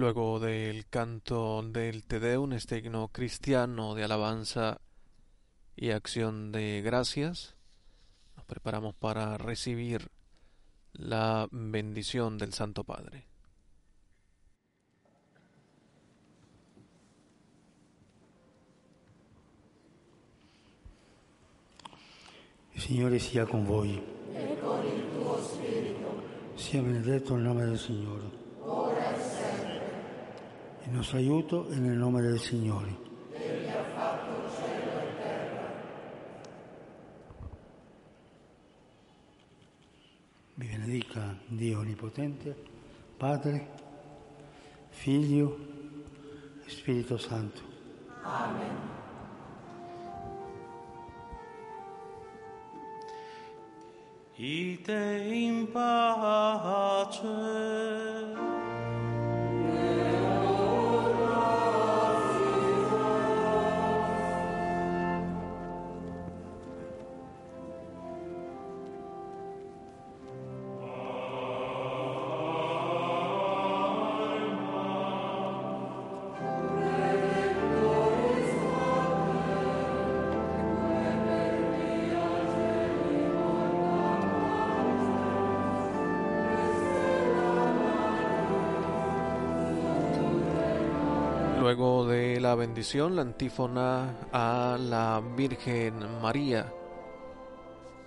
Luego 0.00 0.40
del 0.40 0.88
canto 0.88 1.62
del 1.62 2.04
Te 2.04 2.20
Deum, 2.20 2.54
este 2.54 2.78
himno 2.78 3.08
cristiano 3.08 3.94
de 3.94 4.02
alabanza 4.02 4.80
y 5.76 5.90
acción 5.90 6.52
de 6.52 6.80
gracias, 6.82 7.54
nos 8.34 8.46
preparamos 8.46 8.94
para 8.94 9.36
recibir 9.36 10.08
la 10.94 11.48
bendición 11.50 12.38
del 12.38 12.54
Santo 12.54 12.82
Padre. 12.82 13.26
Il 22.72 22.80
Signore 22.80 23.18
sia 23.18 23.44
con 23.44 23.66
voi. 23.66 24.02
e 24.34 24.58
con 24.60 24.82
il 24.86 25.10
tuo 25.12 25.36
il 27.36 27.42
nome 27.42 27.66
del 27.66 27.78
Signore. 27.78 28.49
E 30.90 30.92
Il 30.92 30.96
nostro 30.96 31.18
aiuto 31.18 31.68
è 31.68 31.76
nel 31.76 31.96
nome 31.96 32.20
del 32.20 32.40
Signore. 32.40 33.08
Vi 40.54 40.66
benedica 40.66 41.38
Dio 41.46 41.78
Onnipotente, 41.78 42.56
Padre, 43.16 43.68
Figlio 44.88 45.58
e 46.64 46.68
Spirito 46.68 47.16
Santo. 47.18 47.62
Ite 54.34 55.24
in 55.28 55.70
pace. 55.70 57.79
La 92.50 92.56
bendición, 92.56 93.14
la 93.14 93.22
antífona 93.22 94.26
a 94.32 94.76
la 94.76 95.22
Virgen 95.36 96.20
María, 96.20 96.66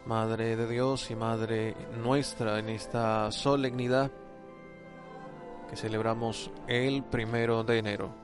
Madre 0.06 0.58
de 0.58 0.68
Dios 0.68 1.10
y 1.12 1.16
Madre 1.16 1.74
nuestra 2.04 2.60
en 2.60 2.68
esta 2.68 3.32
solemnidad 3.32 4.12
que 5.70 5.78
celebramos 5.78 6.52
el 6.68 7.06
primero 7.06 7.64
de 7.64 7.78
enero. 7.78 8.23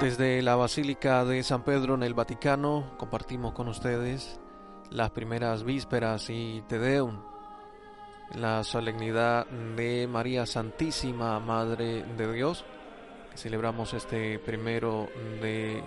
Desde 0.00 0.40
la 0.40 0.56
Basílica 0.56 1.26
de 1.26 1.42
San 1.42 1.62
Pedro 1.62 1.94
en 1.94 2.02
el 2.02 2.14
Vaticano 2.14 2.94
compartimos 2.96 3.52
con 3.52 3.68
ustedes 3.68 4.40
las 4.88 5.10
primeras 5.10 5.62
vísperas 5.62 6.30
y 6.30 6.64
Te 6.66 6.78
Deum, 6.78 7.20
la 8.34 8.64
solemnidad 8.64 9.46
de 9.46 10.08
María 10.08 10.46
Santísima, 10.46 11.38
Madre 11.38 12.02
de 12.16 12.32
Dios, 12.32 12.64
que 13.30 13.36
celebramos 13.36 13.92
este 13.92 14.38
primero 14.38 15.10
de 15.42 15.84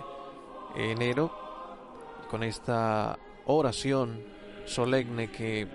enero 0.76 1.36
con 2.30 2.44
esta 2.44 3.18
oración 3.46 4.22
solemne 4.64 5.32
que 5.32 5.66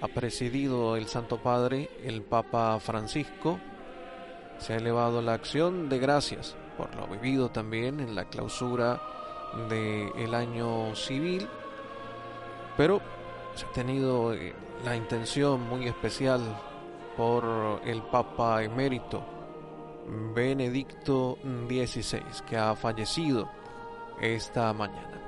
ha 0.00 0.08
presidido 0.08 0.96
el 0.96 1.06
Santo 1.06 1.40
Padre, 1.40 1.90
el 2.02 2.22
Papa 2.22 2.80
Francisco, 2.80 3.60
se 4.58 4.72
ha 4.72 4.78
elevado 4.78 5.22
la 5.22 5.34
acción 5.34 5.88
de 5.88 6.00
gracias 6.00 6.56
por 6.80 6.96
lo 6.96 7.06
vivido 7.06 7.50
también 7.50 8.00
en 8.00 8.14
la 8.14 8.24
clausura 8.24 9.02
del 9.68 10.34
año 10.34 10.94
civil, 10.96 11.46
pero 12.74 13.02
se 13.54 13.66
ha 13.66 13.72
tenido 13.72 14.32
eh, 14.32 14.54
la 14.82 14.96
intención 14.96 15.68
muy 15.68 15.86
especial 15.86 16.40
por 17.18 17.82
el 17.84 18.02
Papa 18.04 18.62
emérito 18.62 19.22
Benedicto 20.34 21.36
XVI, 21.68 22.22
que 22.48 22.56
ha 22.56 22.74
fallecido 22.74 23.50
esta 24.18 24.72
mañana. 24.72 25.20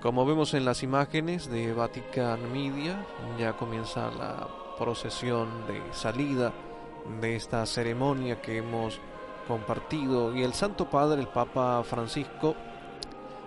Como 0.00 0.24
vemos 0.24 0.54
en 0.54 0.64
las 0.64 0.84
imágenes 0.84 1.50
de 1.50 1.72
Vatican 1.72 2.52
Media, 2.52 3.04
ya 3.40 3.54
comienza 3.54 4.08
la 4.12 4.46
procesión 4.78 5.66
de 5.66 5.82
salida 5.92 6.52
de 7.20 7.34
esta 7.34 7.66
ceremonia 7.66 8.40
que 8.40 8.58
hemos 8.58 9.00
compartido 9.46 10.34
y 10.34 10.42
el 10.42 10.54
Santo 10.54 10.88
Padre, 10.88 11.20
el 11.20 11.28
Papa 11.28 11.82
Francisco, 11.84 12.54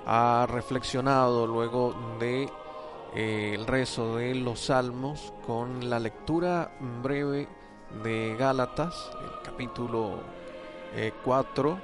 ha 0.05 0.45
reflexionado 0.49 1.47
luego 1.47 1.95
de 2.19 2.49
eh, 3.15 3.53
el 3.55 3.65
rezo 3.65 4.17
de 4.17 4.35
los 4.35 4.59
salmos 4.59 5.33
con 5.45 5.89
la 5.89 5.99
lectura 5.99 6.71
breve 7.01 7.47
de 8.03 8.35
Gálatas, 8.37 9.11
el 9.21 9.41
capítulo 9.43 10.19
4 11.23 11.77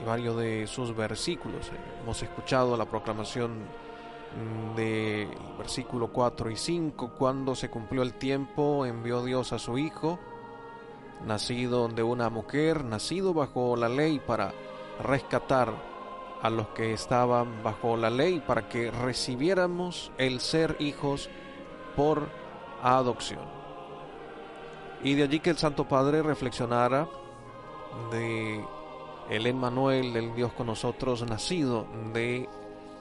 y 0.00 0.04
varios 0.04 0.36
de 0.36 0.66
sus 0.66 0.94
versículos. 0.94 1.70
Hemos 2.02 2.22
escuchado 2.22 2.76
la 2.76 2.84
proclamación 2.84 3.64
del 4.76 5.28
versículo 5.58 6.08
4 6.08 6.50
y 6.50 6.56
5, 6.56 7.12
cuando 7.18 7.54
se 7.54 7.68
cumplió 7.68 8.02
el 8.02 8.14
tiempo, 8.14 8.86
envió 8.86 9.24
Dios 9.24 9.52
a 9.52 9.58
su 9.58 9.76
Hijo, 9.78 10.18
nacido 11.26 11.88
de 11.88 12.02
una 12.02 12.30
mujer, 12.30 12.84
nacido 12.84 13.34
bajo 13.34 13.76
la 13.76 13.88
ley 13.88 14.20
para 14.20 14.52
rescatar 15.02 15.72
a 16.42 16.48
los 16.50 16.68
que 16.68 16.92
estaban 16.92 17.62
bajo 17.62 17.96
la 17.96 18.10
ley, 18.10 18.42
para 18.46 18.68
que 18.68 18.90
recibiéramos 18.90 20.10
el 20.16 20.40
ser 20.40 20.76
hijos 20.78 21.28
por 21.96 22.28
adopción. 22.82 23.44
Y 25.02 25.14
de 25.14 25.24
allí 25.24 25.40
que 25.40 25.50
el 25.50 25.58
Santo 25.58 25.86
Padre 25.86 26.22
reflexionara 26.22 27.08
de 28.10 28.64
el 29.28 29.46
Emmanuel, 29.46 30.16
el 30.16 30.34
Dios 30.34 30.52
con 30.52 30.66
nosotros, 30.66 31.22
nacido 31.28 31.86
de 32.12 32.48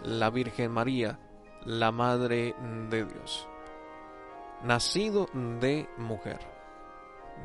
la 0.04 0.30
Virgen 0.30 0.72
María, 0.72 1.20
la 1.66 1.92
Madre 1.92 2.56
de 2.90 3.06
Dios, 3.06 3.48
nacido 4.64 5.28
de 5.60 5.90
mujer 5.98 6.49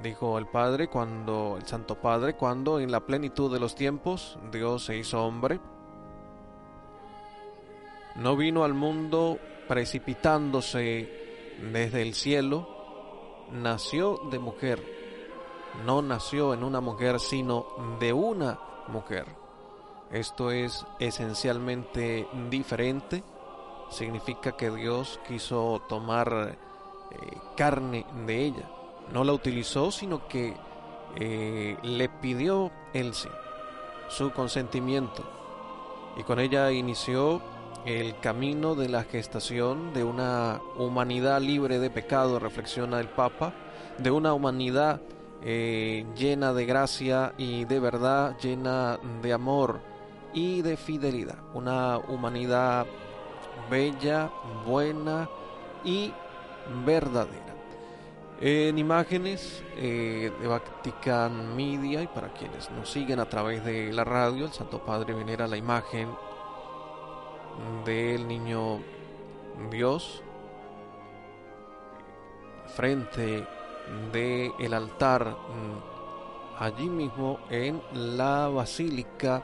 dijo 0.03 0.38
el 0.38 0.47
Padre 0.47 0.88
cuando 0.88 1.57
el 1.59 1.66
Santo 1.66 1.97
Padre 1.97 2.34
cuando 2.34 2.80
en 2.80 2.90
la 2.90 3.01
plenitud 3.01 3.53
de 3.53 3.61
los 3.61 3.74
tiempos 3.74 4.38
Dios 4.53 4.84
se 4.84 4.97
hizo 4.97 5.24
hombre 5.24 5.61
no 8.16 8.36
vino 8.36 8.64
al 8.64 8.74
mundo 8.74 9.38
precipitándose 9.66 11.57
desde 11.72 12.03
el 12.03 12.14
cielo 12.14 12.68
nació 13.51 14.20
de 14.30 14.38
mujer 14.38 14.95
no 15.84 16.03
nació 16.03 16.55
en 16.55 16.62
una 16.62 16.80
mujer 16.80 17.18
sino 17.18 17.66
de 17.99 18.12
una 18.12 18.59
mujer. 18.88 19.26
Esto 20.11 20.51
es 20.51 20.86
esencialmente 21.01 22.28
diferente 22.49 23.24
significa 23.90 24.53
que 24.53 24.70
Dios 24.70 25.20
quiso 25.26 25.82
tomar 25.88 26.57
eh, 27.11 27.16
carne 27.57 28.07
de 28.26 28.45
ella 28.47 28.70
no 29.13 29.25
la 29.25 29.33
utilizó, 29.33 29.91
sino 29.91 30.27
que 30.29 30.55
eh, 31.17 31.77
le 31.83 32.09
pidió 32.09 32.71
sí, 32.93 33.29
su 34.09 34.31
consentimiento. 34.33 35.25
Y 36.17 36.23
con 36.23 36.41
ella 36.41 36.71
inició 36.71 37.43
el 37.85 38.19
camino 38.21 38.75
de 38.75 38.89
la 38.89 39.05
gestación 39.05 39.93
de 39.93 40.05
una 40.05 40.61
humanidad 40.77 41.41
libre 41.41 41.79
de 41.79 41.91
pecado, 41.91 42.39
reflexiona 42.39 43.01
el 43.01 43.09
Papa, 43.09 43.53
de 43.99 44.11
una 44.11 44.33
humanidad 44.33 45.01
eh, 45.43 46.07
llena 46.17 46.55
de 46.55 46.65
gracia 46.65 47.35
y 47.37 47.65
de 47.67 47.81
verdad, 47.81 48.37
llena 48.39 48.99
de 49.23 49.33
amor 49.33 49.81
y 50.33 50.63
de 50.63 50.77
fidelidad. 50.77 51.39
Una 51.53 51.99
humanidad 51.99 52.87
bella, 53.71 54.31
buena 54.67 55.29
y 55.85 56.13
verdadera. 56.87 57.54
En 58.47 58.76
imágenes 58.76 59.64
eh, 59.78 60.30
de 60.38 60.47
Vatican 60.47 61.57
Media 61.57 62.03
y 62.03 62.07
para 62.09 62.28
quienes 62.34 62.70
nos 62.72 62.90
siguen 62.90 63.18
a 63.18 63.24
través 63.24 63.64
de 63.64 63.90
la 63.90 64.05
radio, 64.05 64.45
el 64.45 64.53
Santo 64.53 64.84
Padre 64.84 65.14
venera 65.14 65.47
la 65.47 65.57
imagen 65.57 66.11
del 67.86 68.28
niño 68.28 68.80
Dios 69.70 70.22
frente 72.76 73.47
del 74.12 74.53
el 74.61 74.74
altar 74.74 75.24
mm, 75.26 76.62
allí 76.62 76.90
mismo 76.90 77.38
en 77.49 77.80
la 77.95 78.49
basílica 78.49 79.42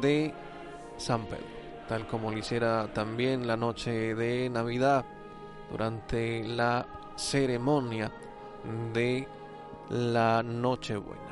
de 0.00 0.32
San 0.96 1.26
Pedro, 1.26 1.44
tal 1.86 2.06
como 2.06 2.30
lo 2.30 2.38
hiciera 2.38 2.90
también 2.94 3.46
la 3.46 3.58
noche 3.58 4.14
de 4.14 4.48
Navidad 4.48 5.04
durante 5.70 6.44
la 6.44 7.03
ceremonia 7.16 8.12
de 8.92 9.28
la 9.90 10.42
Nochebuena. 10.42 11.22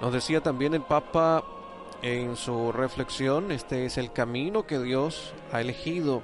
Nos 0.00 0.12
decía 0.12 0.42
también 0.42 0.74
el 0.74 0.82
Papa 0.82 1.44
en 2.02 2.36
su 2.36 2.72
reflexión, 2.72 3.50
este 3.50 3.86
es 3.86 3.96
el 3.96 4.12
camino 4.12 4.66
que 4.66 4.78
Dios 4.78 5.32
ha 5.52 5.60
elegido 5.60 6.22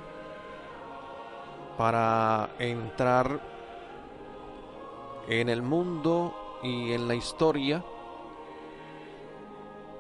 para 1.79 2.51
entrar 2.59 3.41
en 5.29 5.49
el 5.49 5.63
mundo 5.63 6.35
y 6.63 6.93
en 6.93 7.09
la 7.09 7.15
historia. 7.15 7.83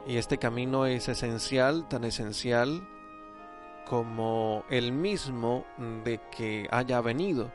Y 0.07 0.17
este 0.17 0.39
camino 0.39 0.87
es 0.87 1.09
esencial, 1.09 1.89
tan 1.89 2.05
esencial 2.05 2.87
como 3.89 4.65
el 4.69 4.93
mismo 4.93 5.65
de 6.05 6.21
que 6.31 6.69
haya 6.71 7.01
venido. 7.01 7.51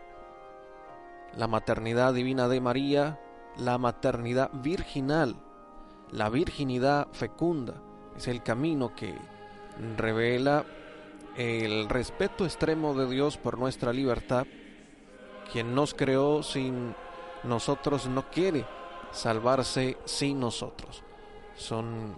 La 1.35 1.47
maternidad 1.47 2.13
divina 2.13 2.47
de 2.47 2.61
María, 2.61 3.19
la 3.57 3.77
maternidad 3.77 4.51
virginal, 4.53 5.35
la 6.11 6.29
virginidad 6.29 7.07
fecunda, 7.11 7.75
es 8.15 8.27
el 8.27 8.41
camino 8.43 8.95
que 8.95 9.15
revela 9.97 10.65
el 11.35 11.89
respeto 11.89 12.45
extremo 12.45 12.93
de 12.93 13.07
Dios 13.07 13.37
por 13.37 13.57
nuestra 13.57 13.91
libertad, 13.91 14.45
quien 15.51 15.75
nos 15.75 15.93
creó 15.93 16.41
sin 16.43 16.95
nosotros 17.43 18.07
no 18.07 18.29
quiere 18.29 18.65
salvarse 19.11 19.97
sin 20.05 20.39
nosotros. 20.39 21.03
Son 21.55 22.15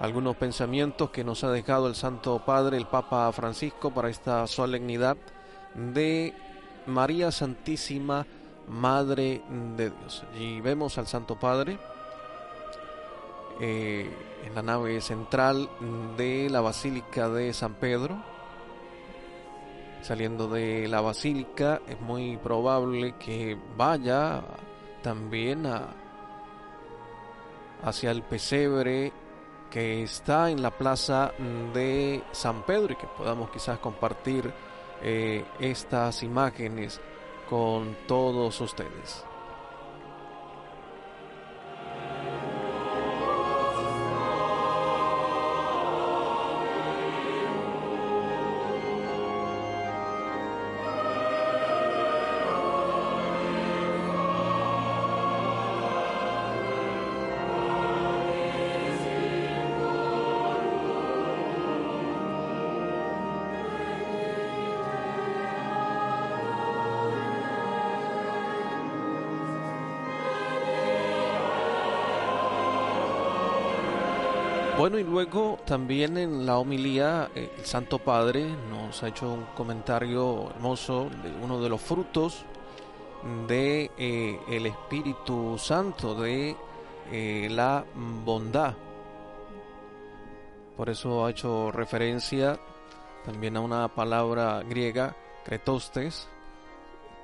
algunos 0.00 0.36
pensamientos 0.36 1.10
que 1.10 1.24
nos 1.24 1.44
ha 1.44 1.50
dejado 1.50 1.86
el 1.86 1.94
Santo 1.94 2.42
Padre, 2.44 2.76
el 2.76 2.86
Papa 2.86 3.30
Francisco, 3.32 3.92
para 3.92 4.08
esta 4.08 4.46
solemnidad 4.46 5.16
de 5.74 6.34
María 6.86 7.30
Santísima, 7.30 8.26
Madre 8.68 9.42
de 9.76 9.90
Dios. 9.90 10.24
Y 10.38 10.60
vemos 10.60 10.96
al 10.98 11.06
Santo 11.06 11.38
Padre 11.38 11.78
eh, 13.60 14.10
en 14.46 14.54
la 14.54 14.62
nave 14.62 15.00
central 15.00 15.68
de 16.16 16.48
la 16.50 16.60
Basílica 16.60 17.28
de 17.28 17.52
San 17.52 17.74
Pedro. 17.74 18.16
Saliendo 20.02 20.48
de 20.48 20.86
la 20.88 21.00
Basílica 21.00 21.80
es 21.88 22.00
muy 22.00 22.36
probable 22.36 23.14
que 23.18 23.56
vaya 23.76 24.42
también 25.02 25.66
a, 25.66 25.94
hacia 27.82 28.10
el 28.10 28.22
pesebre 28.22 29.12
que 29.70 30.02
está 30.02 30.50
en 30.50 30.62
la 30.62 30.70
plaza 30.70 31.32
de 31.72 32.22
San 32.32 32.62
Pedro 32.62 32.92
y 32.92 32.96
que 32.96 33.06
podamos 33.06 33.50
quizás 33.50 33.78
compartir 33.78 34.52
eh, 35.02 35.44
estas 35.60 36.22
imágenes 36.22 37.00
con 37.48 37.96
todos 38.06 38.60
ustedes. 38.60 39.24
Bueno, 74.84 74.98
y 74.98 75.02
luego 75.02 75.58
también 75.64 76.18
en 76.18 76.44
la 76.44 76.58
homilía 76.58 77.30
eh, 77.34 77.50
el 77.56 77.64
Santo 77.64 77.98
Padre 77.98 78.54
nos 78.68 79.02
ha 79.02 79.08
hecho 79.08 79.32
un 79.32 79.46
comentario 79.56 80.50
hermoso 80.50 81.08
de 81.22 81.32
uno 81.42 81.58
de 81.58 81.70
los 81.70 81.80
frutos 81.80 82.44
de 83.48 83.90
eh, 83.96 84.38
el 84.46 84.66
Espíritu 84.66 85.56
Santo, 85.56 86.14
de 86.14 86.54
eh, 87.10 87.48
la 87.50 87.82
bondad. 88.26 88.74
Por 90.76 90.90
eso 90.90 91.24
ha 91.24 91.30
hecho 91.30 91.72
referencia 91.72 92.60
también 93.24 93.56
a 93.56 93.62
una 93.62 93.88
palabra 93.88 94.62
griega, 94.68 95.16
cretostes, 95.46 96.28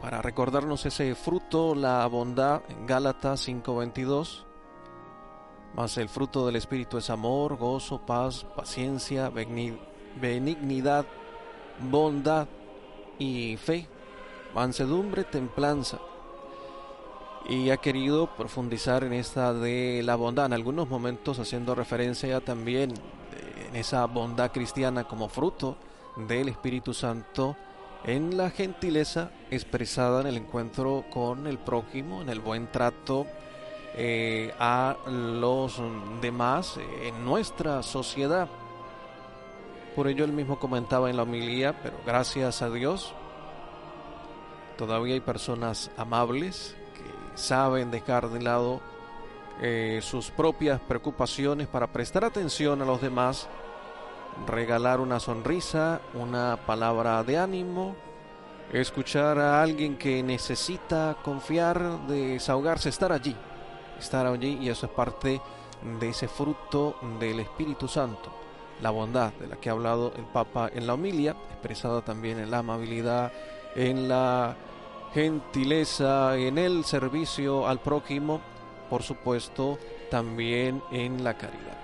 para 0.00 0.22
recordarnos 0.22 0.86
ese 0.86 1.14
fruto, 1.14 1.74
la 1.74 2.06
bondad, 2.06 2.62
en 2.70 2.86
Gálatas 2.86 3.46
5:22 3.46 4.49
mas 5.74 5.96
el 5.98 6.08
fruto 6.08 6.46
del 6.46 6.56
Espíritu 6.56 6.98
es 6.98 7.10
amor, 7.10 7.56
gozo, 7.56 8.00
paz, 8.04 8.46
paciencia, 8.56 9.30
benignidad, 10.20 11.06
bondad 11.90 12.48
y 13.18 13.56
fe, 13.56 13.86
mansedumbre, 14.54 15.24
templanza. 15.24 15.98
Y 17.48 17.70
ha 17.70 17.78
querido 17.78 18.28
profundizar 18.36 19.04
en 19.04 19.12
esta 19.12 19.52
de 19.54 20.02
la 20.04 20.14
bondad, 20.16 20.46
en 20.46 20.52
algunos 20.52 20.88
momentos 20.88 21.38
haciendo 21.38 21.74
referencia 21.74 22.40
también 22.40 22.92
en 23.68 23.76
esa 23.76 24.04
bondad 24.06 24.52
cristiana 24.52 25.04
como 25.04 25.28
fruto 25.28 25.76
del 26.16 26.48
Espíritu 26.48 26.92
Santo 26.92 27.56
en 28.04 28.36
la 28.36 28.50
gentileza 28.50 29.30
expresada 29.50 30.22
en 30.22 30.26
el 30.26 30.36
encuentro 30.38 31.04
con 31.10 31.46
el 31.46 31.58
prójimo, 31.58 32.22
en 32.22 32.30
el 32.30 32.40
buen 32.40 32.70
trato, 32.70 33.26
eh, 33.94 34.54
a 34.58 34.96
los 35.06 35.80
demás 36.20 36.78
en 37.02 37.24
nuestra 37.24 37.82
sociedad. 37.82 38.48
Por 39.96 40.06
ello 40.06 40.24
él 40.24 40.32
mismo 40.32 40.58
comentaba 40.58 41.10
en 41.10 41.16
la 41.16 41.24
homilía, 41.24 41.80
pero 41.82 41.96
gracias 42.06 42.62
a 42.62 42.70
Dios, 42.70 43.12
todavía 44.78 45.14
hay 45.14 45.20
personas 45.20 45.90
amables 45.96 46.76
que 46.94 47.38
saben 47.38 47.90
dejar 47.90 48.28
de 48.30 48.40
lado 48.40 48.80
eh, 49.60 49.98
sus 50.02 50.30
propias 50.30 50.80
preocupaciones 50.80 51.66
para 51.66 51.88
prestar 51.88 52.24
atención 52.24 52.80
a 52.80 52.84
los 52.84 53.00
demás, 53.00 53.48
regalar 54.46 55.00
una 55.00 55.18
sonrisa, 55.18 56.00
una 56.14 56.56
palabra 56.64 57.24
de 57.24 57.38
ánimo, 57.38 57.96
escuchar 58.72 59.40
a 59.40 59.60
alguien 59.60 59.98
que 59.98 60.22
necesita 60.22 61.16
confiar, 61.24 62.06
desahogarse, 62.06 62.88
estar 62.88 63.10
allí 63.10 63.36
estar 64.00 64.26
allí 64.26 64.58
y 64.60 64.68
eso 64.68 64.86
es 64.86 64.92
parte 64.92 65.40
de 66.00 66.08
ese 66.08 66.28
fruto 66.28 66.96
del 67.18 67.40
Espíritu 67.40 67.88
Santo, 67.88 68.30
la 68.82 68.90
bondad 68.90 69.32
de 69.34 69.46
la 69.46 69.56
que 69.56 69.68
ha 69.68 69.72
hablado 69.72 70.12
el 70.16 70.24
Papa 70.24 70.70
en 70.74 70.86
la 70.86 70.94
homilia, 70.94 71.34
expresada 71.50 72.02
también 72.02 72.38
en 72.38 72.50
la 72.50 72.58
amabilidad, 72.58 73.32
en 73.74 74.08
la 74.08 74.56
gentileza, 75.14 76.36
en 76.36 76.58
el 76.58 76.84
servicio 76.84 77.66
al 77.66 77.80
prójimo, 77.80 78.40
por 78.88 79.02
supuesto, 79.02 79.78
también 80.10 80.82
en 80.90 81.24
la 81.24 81.34
caridad. 81.34 81.78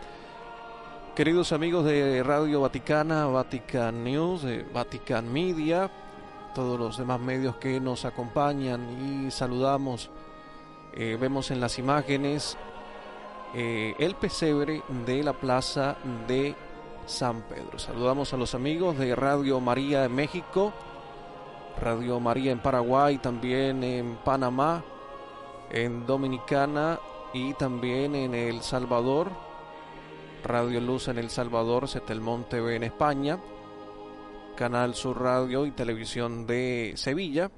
Queridos 1.15 1.53
amigos 1.53 1.85
de 1.85 2.23
Radio 2.23 2.61
Vaticana, 2.61 3.27
Vatican 3.27 4.05
News, 4.05 4.45
Vatican 4.75 5.33
Media, 5.33 5.91
todos 6.55 6.79
los 6.79 6.99
demás 6.99 7.21
medios 7.21 7.57
que 7.57 7.81
nos 7.81 8.05
acompañan 8.05 9.27
y 9.27 9.31
saludamos 9.31 10.11
eh, 10.97 11.19
vemos 11.21 11.51
en 11.51 11.61
las 11.61 11.79
imágenes 11.79 12.57
eh, 13.55 13.95
el 13.99 14.15
pesebre 14.15 14.83
de 15.05 15.23
la 15.23 15.35
plaza 15.35 15.97
de 16.27 16.55
San 17.07 17.43
Pedro. 17.43 17.79
Saludamos 17.79 18.33
a 18.33 18.37
los 18.37 18.55
amigos 18.55 18.97
de 18.99 19.15
Radio 19.15 19.61
María 19.61 20.07
en 20.07 20.15
México, 20.15 20.73
Radio 21.81 22.19
María 22.19 22.53
en 22.53 22.61
Paraguay, 22.61 23.19
también 23.19 23.85
en 23.85 24.17
Panamá, 24.25 24.83
en 25.71 26.07
Dominicana 26.07 26.99
y 27.35 27.53
también 27.55 28.15
en 28.15 28.35
El 28.35 28.63
Salvador. 28.63 29.31
Radio 30.45 30.81
Luz 30.81 31.09
en 31.09 31.19
El 31.19 31.29
Salvador, 31.29 31.89
Setelmón 31.89 32.45
TV 32.45 32.77
en 32.77 32.85
España, 32.85 33.39
Canal 34.57 34.95
Sur 34.95 35.21
Radio 35.21 35.67
y 35.67 35.73
Televisión 35.73 36.47
de 36.47 36.93
Sevilla. 36.97 37.51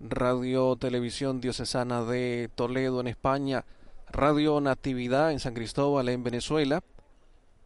Radio 0.00 0.76
Televisión 0.76 1.40
Diocesana 1.40 2.04
de 2.04 2.48
Toledo 2.54 3.00
en 3.00 3.08
España, 3.08 3.64
Radio 4.10 4.60
Natividad 4.60 5.32
en 5.32 5.40
San 5.40 5.54
Cristóbal 5.54 6.08
en 6.08 6.22
Venezuela, 6.22 6.84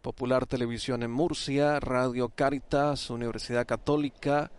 Popular 0.00 0.46
Televisión 0.46 1.02
en 1.02 1.10
Murcia, 1.10 1.78
Radio 1.78 2.30
Caritas, 2.30 3.10
Universidad 3.10 3.66
Católica 3.66 4.50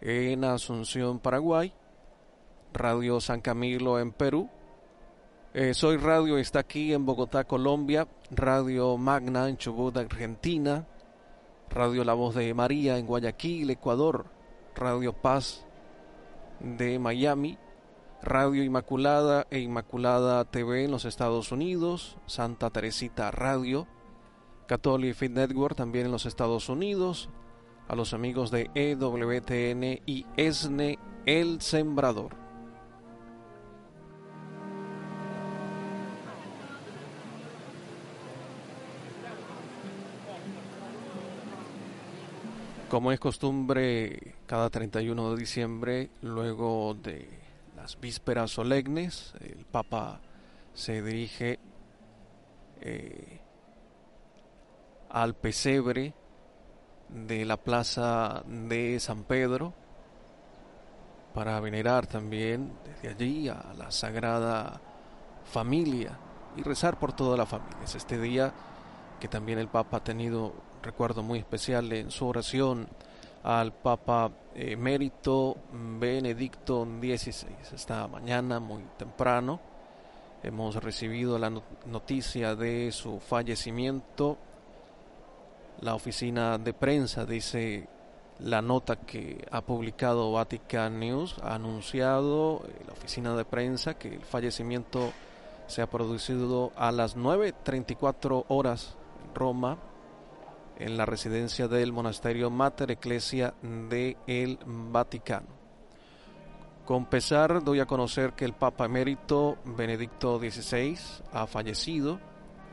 en 0.00 0.42
Asunción, 0.44 1.20
Paraguay, 1.20 1.72
Radio 2.72 3.20
San 3.20 3.40
Camilo 3.40 4.00
en 4.00 4.10
Perú, 4.10 4.50
eh, 5.52 5.72
Soy 5.72 5.98
Radio 5.98 6.36
está 6.36 6.58
aquí 6.58 6.92
en 6.92 7.06
Bogotá, 7.06 7.44
Colombia, 7.44 8.08
Radio 8.32 8.96
Magna 8.96 9.48
en 9.48 9.56
Chubut, 9.56 9.96
Argentina, 9.96 10.84
Radio 11.70 12.02
La 12.02 12.14
Voz 12.14 12.34
de 12.34 12.52
María 12.54 12.98
en 12.98 13.06
Guayaquil, 13.06 13.70
Ecuador, 13.70 14.26
Radio 14.74 15.12
Paz 15.12 15.64
de 16.60 16.98
Miami, 16.98 17.58
Radio 18.22 18.62
Inmaculada 18.64 19.46
e 19.50 19.58
Inmaculada 19.60 20.44
TV 20.44 20.84
en 20.84 20.90
los 20.90 21.04
Estados 21.04 21.52
Unidos, 21.52 22.16
Santa 22.26 22.70
Teresita 22.70 23.30
Radio, 23.30 23.86
Catholic 24.66 25.14
Fit 25.14 25.32
Network 25.32 25.76
también 25.76 26.06
en 26.06 26.12
los 26.12 26.26
Estados 26.26 26.68
Unidos, 26.68 27.28
a 27.86 27.94
los 27.94 28.14
amigos 28.14 28.50
de 28.50 28.70
EWTN 28.74 30.02
y 30.06 30.26
ESNE 30.36 30.98
El 31.26 31.60
Sembrador. 31.60 32.44
Como 42.88 43.10
es 43.10 43.18
costumbre, 43.18 44.33
cada 44.46 44.70
31 44.70 45.30
de 45.32 45.36
diciembre, 45.38 46.10
luego 46.22 46.94
de 46.94 47.28
las 47.76 47.98
vísperas 48.00 48.50
solemnes, 48.50 49.32
el 49.40 49.64
Papa 49.64 50.20
se 50.74 51.02
dirige 51.02 51.58
eh, 52.80 53.40
al 55.10 55.34
pesebre 55.34 56.14
de 57.08 57.44
la 57.44 57.56
plaza 57.56 58.42
de 58.46 58.98
San 59.00 59.24
Pedro 59.24 59.72
para 61.32 61.58
venerar 61.60 62.06
también 62.06 62.72
desde 62.84 63.08
allí 63.08 63.48
a 63.48 63.72
la 63.76 63.90
Sagrada 63.90 64.80
Familia 65.44 66.18
y 66.56 66.62
rezar 66.62 66.98
por 66.98 67.12
toda 67.12 67.36
la 67.36 67.46
familia. 67.46 67.78
Es 67.84 67.94
este 67.94 68.20
día 68.20 68.52
que 69.20 69.28
también 69.28 69.58
el 69.58 69.68
Papa 69.68 69.98
ha 69.98 70.04
tenido 70.04 70.54
recuerdo 70.82 71.22
muy 71.22 71.38
especial 71.38 71.92
en 71.92 72.10
su 72.10 72.26
oración 72.26 72.88
al 73.44 73.74
Papa 73.74 74.30
Emérito 74.54 75.56
Benedicto 75.70 76.84
XVI. 76.84 77.46
Esta 77.74 78.08
mañana, 78.08 78.58
muy 78.58 78.82
temprano, 78.96 79.60
hemos 80.42 80.76
recibido 80.76 81.38
la 81.38 81.50
noticia 81.86 82.56
de 82.56 82.90
su 82.90 83.20
fallecimiento. 83.20 84.38
La 85.80 85.94
oficina 85.94 86.56
de 86.56 86.72
prensa 86.72 87.26
dice 87.26 87.86
la 88.38 88.62
nota 88.62 88.96
que 88.96 89.46
ha 89.50 89.60
publicado 89.60 90.32
Vatican 90.32 90.98
News, 90.98 91.36
ha 91.42 91.54
anunciado 91.54 92.62
eh, 92.66 92.82
la 92.86 92.92
oficina 92.94 93.36
de 93.36 93.44
prensa 93.44 93.94
que 93.94 94.14
el 94.14 94.22
fallecimiento 94.22 95.12
se 95.66 95.82
ha 95.82 95.86
producido 95.86 96.72
a 96.76 96.90
las 96.92 97.16
9.34 97.16 98.46
horas 98.48 98.96
en 99.22 99.34
Roma 99.34 99.78
en 100.78 100.96
la 100.96 101.06
residencia 101.06 101.68
del 101.68 101.92
monasterio 101.92 102.50
Mater 102.50 102.90
Ecclesia 102.90 103.54
de 103.62 104.16
el 104.26 104.58
Vaticano. 104.66 105.48
Con 106.84 107.06
pesar 107.06 107.64
doy 107.64 107.80
a 107.80 107.86
conocer 107.86 108.34
que 108.34 108.44
el 108.44 108.52
Papa 108.52 108.84
emérito 108.84 109.56
Benedicto 109.64 110.38
XVI 110.38 110.98
ha 111.32 111.46
fallecido. 111.46 112.20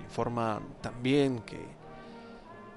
Informa 0.03 0.61
también 0.81 1.39
que 1.39 1.65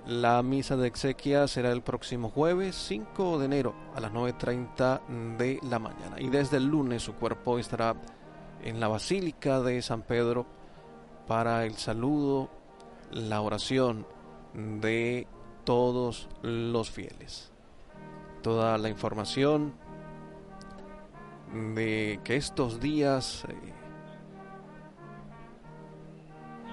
la 0.07 0.43
misa 0.43 0.77
de 0.77 0.87
exequia 0.87 1.49
será 1.49 1.73
el 1.73 1.83
próximo 1.83 2.31
jueves 2.31 2.77
5 2.77 3.39
de 3.39 3.47
enero 3.47 3.75
a 3.97 4.01
las 4.01 4.13
9.30 4.13 5.37
de 5.39 5.59
la 5.63 5.79
mañana. 5.79 6.21
Y 6.21 6.29
desde 6.29 6.59
el 6.59 6.67
lunes 6.67 7.03
su 7.03 7.15
cuerpo 7.15 7.59
estará 7.59 7.97
en 8.63 8.79
la 8.79 8.89
Basílica 8.89 9.61
de 9.61 9.83
San 9.83 10.03
Pedro 10.03 10.47
para 11.27 11.65
el 11.65 11.75
saludo, 11.77 12.51
la 13.11 13.41
oración 13.41 14.07
de 14.55 15.27
todos 15.65 16.29
los 16.43 16.91
fieles. 16.91 17.53
Toda 18.43 18.79
la 18.79 18.89
información 18.89 19.75
de 21.75 22.21
que 22.25 22.37
estos 22.37 22.81
días 22.81 23.45
eh, 23.49 23.55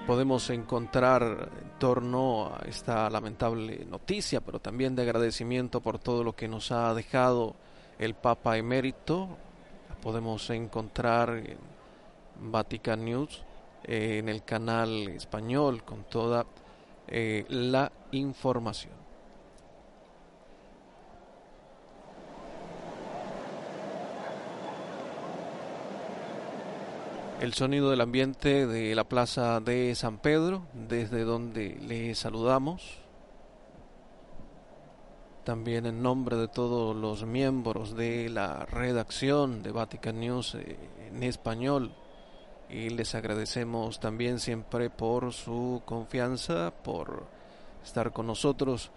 podemos 0.06 0.50
encontrar 0.50 1.50
en 1.62 1.78
torno 1.78 2.46
a 2.46 2.62
esta 2.66 3.08
lamentable 3.08 3.84
noticia, 3.86 4.40
pero 4.40 4.58
también 4.58 4.94
de 4.94 5.02
agradecimiento 5.02 5.80
por 5.80 5.98
todo 5.98 6.24
lo 6.24 6.34
que 6.34 6.48
nos 6.48 6.72
ha 6.72 6.92
dejado 6.94 7.54
el 7.98 8.14
Papa 8.14 8.56
emérito. 8.56 9.28
podemos 10.02 10.50
encontrar 10.50 11.30
en 11.36 11.58
Vatican 12.50 13.04
News, 13.04 13.44
eh, 13.84 14.18
en 14.18 14.28
el 14.28 14.42
canal 14.42 15.08
español, 15.08 15.84
con 15.84 16.04
toda 16.04 16.44
eh, 17.14 17.44
la 17.50 17.92
información. 18.10 18.94
El 27.38 27.52
sonido 27.52 27.90
del 27.90 28.00
ambiente 28.00 28.66
de 28.66 28.94
la 28.94 29.04
plaza 29.04 29.60
de 29.60 29.94
San 29.94 30.16
Pedro, 30.16 30.62
desde 30.72 31.24
donde 31.24 31.76
le 31.82 32.14
saludamos. 32.14 32.98
También 35.44 35.84
en 35.84 36.02
nombre 36.02 36.36
de 36.36 36.48
todos 36.48 36.96
los 36.96 37.26
miembros 37.26 37.94
de 37.94 38.30
la 38.30 38.64
redacción 38.64 39.62
de 39.62 39.70
Vatican 39.70 40.18
News 40.18 40.54
en 40.54 41.22
español, 41.24 41.92
y 42.72 42.88
les 42.88 43.14
agradecemos 43.14 44.00
también 44.00 44.38
siempre 44.38 44.88
por 44.88 45.32
su 45.32 45.82
confianza, 45.84 46.72
por 46.82 47.26
estar 47.84 48.12
con 48.12 48.26
nosotros 48.26 48.90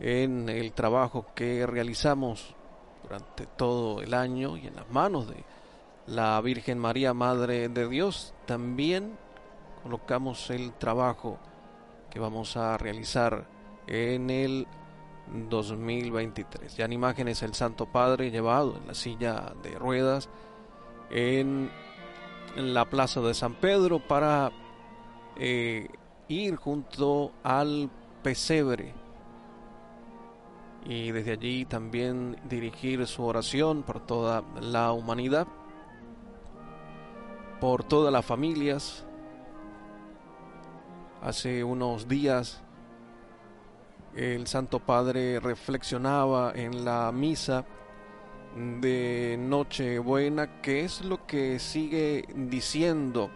en 0.00 0.48
el 0.48 0.72
trabajo 0.72 1.26
que 1.34 1.66
realizamos 1.66 2.54
durante 3.02 3.46
todo 3.46 4.00
el 4.00 4.14
año 4.14 4.56
y 4.56 4.66
en 4.68 4.76
las 4.76 4.90
manos 4.90 5.28
de 5.28 5.44
la 6.06 6.40
Virgen 6.40 6.78
María, 6.78 7.12
Madre 7.12 7.68
de 7.68 7.88
Dios. 7.88 8.32
También 8.46 9.18
colocamos 9.82 10.48
el 10.50 10.72
trabajo 10.72 11.38
que 12.08 12.18
vamos 12.18 12.56
a 12.56 12.78
realizar 12.78 13.46
en 13.86 14.30
el 14.30 14.66
2023. 15.50 16.74
Ya 16.76 16.86
en 16.86 16.94
imágenes 16.94 17.42
el 17.42 17.54
Santo 17.54 17.84
Padre 17.86 18.30
llevado 18.30 18.76
en 18.78 18.86
la 18.86 18.94
silla 18.94 19.52
de 19.62 19.78
ruedas 19.78 20.30
en 21.10 21.70
en 22.56 22.74
la 22.74 22.84
plaza 22.84 23.20
de 23.20 23.34
San 23.34 23.54
Pedro 23.54 23.98
para 23.98 24.50
eh, 25.36 25.88
ir 26.28 26.56
junto 26.56 27.32
al 27.42 27.90
pesebre 28.22 28.94
y 30.84 31.10
desde 31.12 31.32
allí 31.32 31.64
también 31.64 32.36
dirigir 32.48 33.06
su 33.06 33.24
oración 33.24 33.82
por 33.82 34.00
toda 34.00 34.42
la 34.60 34.92
humanidad, 34.92 35.46
por 37.60 37.84
todas 37.84 38.12
las 38.12 38.24
familias. 38.24 39.04
Hace 41.22 41.62
unos 41.62 42.08
días 42.08 42.62
el 44.14 44.46
Santo 44.46 44.80
Padre 44.80 45.38
reflexionaba 45.38 46.52
en 46.54 46.84
la 46.84 47.12
misa 47.12 47.64
de 48.56 49.36
Nochebuena, 49.38 50.60
¿qué 50.60 50.84
es 50.84 51.04
lo 51.04 51.26
que 51.26 51.58
sigue 51.58 52.24
diciendo 52.34 53.30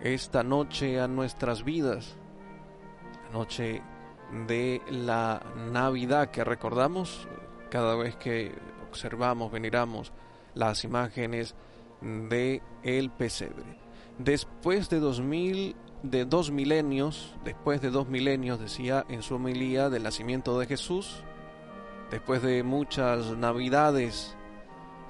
esta 0.00 0.42
noche 0.42 1.00
a 1.00 1.08
nuestras 1.08 1.64
vidas? 1.64 2.16
La 3.24 3.38
noche 3.38 3.82
de 4.46 4.80
la 4.90 5.42
Navidad 5.72 6.30
que 6.30 6.44
recordamos 6.44 7.28
cada 7.70 7.96
vez 7.96 8.16
que 8.16 8.52
observamos, 8.88 9.50
veneramos 9.50 10.12
las 10.54 10.84
imágenes 10.84 11.54
de 12.00 12.62
el 12.82 13.10
pesebre. 13.10 13.64
Después 14.18 14.88
de 14.88 15.00
dos 15.00 15.20
mil 15.20 15.74
de 16.04 16.26
dos 16.26 16.50
milenios, 16.50 17.34
después 17.44 17.80
de 17.80 17.90
dos 17.90 18.08
milenios, 18.08 18.60
decía 18.60 19.06
en 19.08 19.22
su 19.22 19.36
homilía 19.36 19.88
del 19.88 20.02
nacimiento 20.02 20.58
de 20.58 20.66
Jesús, 20.66 21.24
después 22.14 22.42
de 22.42 22.62
muchas 22.62 23.36
navidades 23.36 24.36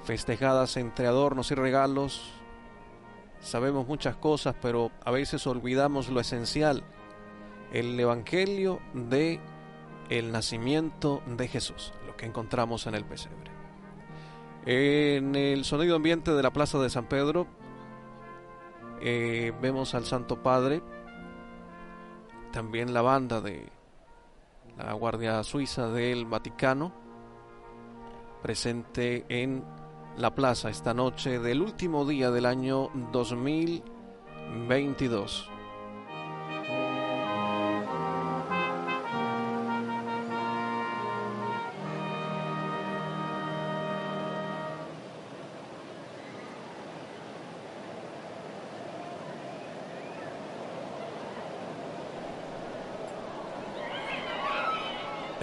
festejadas 0.05 0.75
entre 0.75 1.05
adornos 1.05 1.51
y 1.51 1.53
regalos, 1.53 2.33
sabemos 3.39 3.87
muchas 3.87 4.15
cosas, 4.15 4.55
pero 4.59 4.89
a 5.03 5.11
veces 5.11 5.45
olvidamos 5.45 6.09
lo 6.09 6.19
esencial, 6.19 6.83
el 7.71 7.99
evangelio 7.99 8.79
de 8.95 9.39
el 10.09 10.31
nacimiento 10.31 11.21
de 11.27 11.47
Jesús, 11.47 11.93
lo 12.07 12.17
que 12.17 12.25
encontramos 12.25 12.87
en 12.87 12.95
el 12.95 13.05
pesebre. 13.05 13.51
En 14.65 15.35
el 15.35 15.63
sonido 15.63 15.97
ambiente 15.97 16.31
de 16.31 16.41
la 16.41 16.53
Plaza 16.53 16.79
de 16.79 16.89
San 16.89 17.05
Pedro 17.05 17.45
eh, 18.99 19.53
vemos 19.61 19.93
al 19.93 20.05
Santo 20.05 20.41
Padre, 20.41 20.81
también 22.51 22.95
la 22.95 23.03
banda 23.03 23.41
de 23.41 23.74
la 24.77 24.93
Guardia 24.93 25.43
Suiza 25.43 25.89
del 25.89 26.25
Vaticano, 26.25 26.93
presente 28.41 29.25
en 29.29 29.63
la 30.17 30.35
plaza 30.35 30.69
esta 30.69 30.93
noche 30.93 31.39
del 31.39 31.61
último 31.61 32.05
día 32.05 32.31
del 32.31 32.45
año 32.45 32.89
2022. 33.11 35.54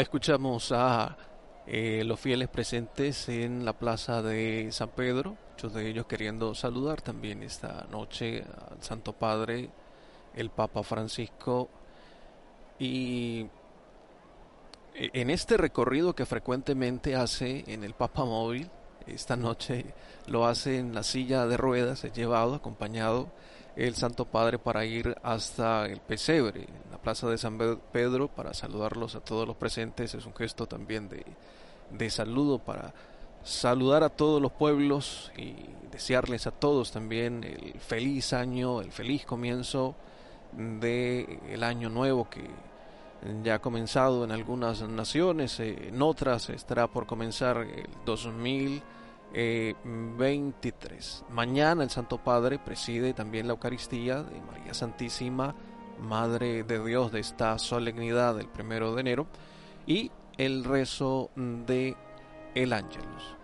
Escuchamos 0.03 0.73
a 0.73 1.17
eh, 1.65 2.03
los 2.05 2.19
fieles 2.19 2.49
presentes 2.49 3.29
en 3.29 3.65
la 3.65 3.73
plaza 3.73 4.21
de 4.21 4.67
San 4.73 4.89
Pedro, 4.89 5.37
muchos 5.53 5.73
de 5.75 5.89
ellos 5.89 6.07
queriendo 6.07 6.57
saludar 6.57 7.01
también 7.01 7.45
esta 7.45 7.87
noche 7.89 8.43
al 8.69 8.83
Santo 8.83 9.13
Padre, 9.13 9.71
el 10.35 10.51
Papa 10.51 10.83
Francisco, 10.83 11.69
y 12.81 13.47
e, 14.93 15.11
en 15.13 15.31
este 15.31 15.57
recorrido 15.57 16.17
que 16.17 16.27
frecuentemente 16.27 17.15
hace 17.15 17.63
en 17.69 17.85
el 17.85 17.95
Papa 17.95 18.25
Móvil, 18.25 18.69
esta 19.07 19.37
noche 19.37 19.95
lo 20.27 20.47
hace 20.49 20.79
en 20.79 20.97
la 20.97 21.05
silla 21.05 21.47
de 21.47 21.57
ruedas, 21.57 22.03
es 22.03 22.13
llevado, 22.13 22.57
acompañado 22.57 23.29
el 23.77 23.95
Santo 23.95 24.25
Padre 24.25 24.59
para 24.59 24.85
ir 24.85 25.17
hasta 25.23 25.87
el 25.87 26.01
pesebre, 26.01 26.67
la 26.91 26.99
plaza 26.99 27.29
de 27.29 27.39
San 27.39 27.59
Pedro, 27.93 28.29
para 28.29 28.53
saludarlos 28.55 29.15
a 29.15 29.21
todos 29.21 29.47
los 29.47 29.57
presentes. 29.57 30.15
Es 30.15 30.27
un 30.27 30.35
gesto 30.35 30.67
también 30.67 31.09
de, 31.09 31.25
de 31.91 32.11
saludo 32.11 32.59
para 32.59 32.93
saludar 33.43 34.03
a 34.03 34.09
todos 34.09 34.41
los 34.41 34.53
pueblos 34.53 35.33
y 35.37 35.55
desearles 35.91 36.47
a 36.47 36.53
todos 36.53 36.93
también 36.93 37.45
el 37.45 37.81
feliz 37.81 38.33
año, 38.33 38.81
el 38.81 38.93
feliz 38.93 39.25
comienzo 39.25 39.95
del 40.53 41.39
el 41.49 41.63
año 41.65 41.89
nuevo 41.89 42.29
que 42.29 42.49
ya 43.43 43.57
ha 43.57 43.59
comenzado 43.61 44.25
en 44.25 44.33
algunas 44.33 44.83
naciones, 44.83 45.59
eh, 45.61 45.89
en 45.89 46.03
otras 46.03 46.51
estará 46.51 46.89
por 46.89 47.07
comenzar 47.07 47.59
el 47.59 47.89
2023. 49.33 51.25
Mañana 51.31 51.83
el 51.83 51.91
Santo 51.91 52.19
Padre 52.19 52.59
preside 52.59 53.15
también 53.15 53.47
la 53.47 53.55
Eucaristía 53.55 54.23
de 54.23 54.41
María 54.41 54.75
Santísima, 54.75 55.55
Madre 56.01 56.65
de 56.65 56.85
Dios 56.85 57.13
de 57.13 57.21
esta 57.21 57.59
solemnidad 57.59 58.35
del 58.37 58.49
primero 58.49 58.95
de 58.95 59.01
enero 59.01 59.27
y 59.87 60.11
el 60.37 60.65
rezo 60.65 61.31
de 61.37 61.97
el 62.55 62.73
Ángelus. 62.73 63.42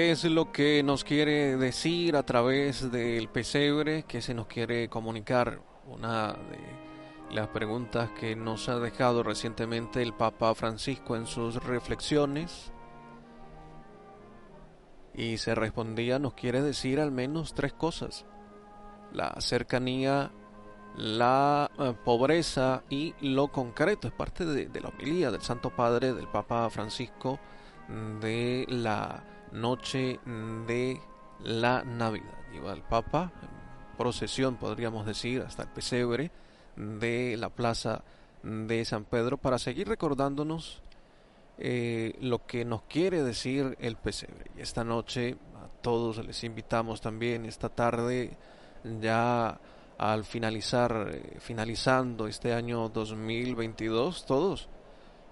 ¿Qué 0.00 0.12
es 0.12 0.24
lo 0.24 0.50
que 0.50 0.82
nos 0.82 1.04
quiere 1.04 1.58
decir 1.58 2.16
a 2.16 2.22
través 2.22 2.90
del 2.90 3.28
pesebre? 3.28 4.04
¿Qué 4.04 4.22
se 4.22 4.32
nos 4.32 4.46
quiere 4.46 4.88
comunicar? 4.88 5.60
Una 5.86 6.28
de 6.32 7.34
las 7.34 7.48
preguntas 7.48 8.08
que 8.18 8.34
nos 8.34 8.70
ha 8.70 8.78
dejado 8.78 9.22
recientemente 9.22 10.00
el 10.00 10.14
Papa 10.14 10.54
Francisco 10.54 11.16
en 11.16 11.26
sus 11.26 11.62
reflexiones. 11.62 12.72
Y 15.12 15.36
se 15.36 15.54
respondía, 15.54 16.18
nos 16.18 16.32
quiere 16.32 16.62
decir 16.62 16.98
al 16.98 17.12
menos 17.12 17.52
tres 17.52 17.74
cosas. 17.74 18.24
La 19.12 19.38
cercanía, 19.38 20.32
la 20.96 21.70
eh, 21.78 21.92
pobreza 22.06 22.84
y 22.88 23.14
lo 23.20 23.48
concreto. 23.48 24.08
Es 24.08 24.14
parte 24.14 24.46
de, 24.46 24.64
de 24.64 24.80
la 24.80 24.88
homilía 24.88 25.30
del 25.30 25.42
Santo 25.42 25.68
Padre, 25.68 26.14
del 26.14 26.28
Papa 26.28 26.70
Francisco, 26.70 27.38
de 28.22 28.64
la 28.66 29.24
noche 29.52 30.20
de 30.66 31.00
la 31.42 31.84
Navidad. 31.84 32.38
Lleva 32.52 32.72
al 32.72 32.82
Papa 32.82 33.32
en 33.42 33.96
procesión, 33.96 34.56
podríamos 34.56 35.06
decir, 35.06 35.42
hasta 35.42 35.64
el 35.64 35.68
pesebre 35.68 36.30
de 36.76 37.36
la 37.36 37.50
plaza 37.50 38.02
de 38.42 38.84
San 38.84 39.04
Pedro 39.04 39.36
para 39.36 39.58
seguir 39.58 39.88
recordándonos 39.88 40.82
eh, 41.58 42.16
lo 42.20 42.46
que 42.46 42.64
nos 42.64 42.82
quiere 42.82 43.22
decir 43.22 43.76
el 43.80 43.96
pesebre. 43.96 44.50
Y 44.56 44.62
esta 44.62 44.84
noche 44.84 45.36
a 45.56 45.82
todos 45.82 46.24
les 46.24 46.42
invitamos 46.44 47.00
también 47.00 47.44
esta 47.44 47.68
tarde 47.68 48.36
ya 49.00 49.60
al 49.98 50.24
finalizar, 50.24 51.10
eh, 51.12 51.36
finalizando 51.38 52.26
este 52.26 52.54
año 52.54 52.88
2022, 52.88 54.24
todos 54.24 54.70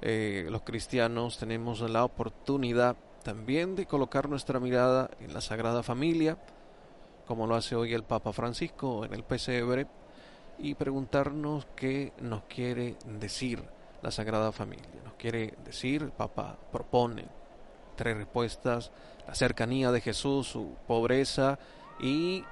eh, 0.02 0.46
los 0.50 0.62
cristianos 0.62 1.38
tenemos 1.38 1.80
la 1.80 2.04
oportunidad 2.04 2.96
también 3.28 3.76
de 3.76 3.84
colocar 3.84 4.26
nuestra 4.26 4.58
mirada 4.58 5.10
en 5.20 5.34
la 5.34 5.42
Sagrada 5.42 5.82
Familia, 5.82 6.38
como 7.26 7.46
lo 7.46 7.56
hace 7.56 7.76
hoy 7.76 7.92
el 7.92 8.02
Papa 8.02 8.32
Francisco 8.32 9.04
en 9.04 9.12
el 9.12 9.22
pesebre, 9.22 9.86
y 10.58 10.74
preguntarnos 10.74 11.66
qué 11.76 12.14
nos 12.22 12.44
quiere 12.44 12.96
decir 13.20 13.62
la 14.00 14.10
Sagrada 14.10 14.50
Familia. 14.50 14.88
Nos 15.04 15.12
quiere 15.18 15.52
decir, 15.62 16.04
el 16.04 16.10
Papa 16.10 16.56
propone 16.72 17.26
tres 17.96 18.16
respuestas, 18.16 18.92
la 19.26 19.34
cercanía 19.34 19.92
de 19.92 20.00
Jesús, 20.00 20.46
su 20.46 20.76
pobreza 20.86 21.58
y 22.00 22.46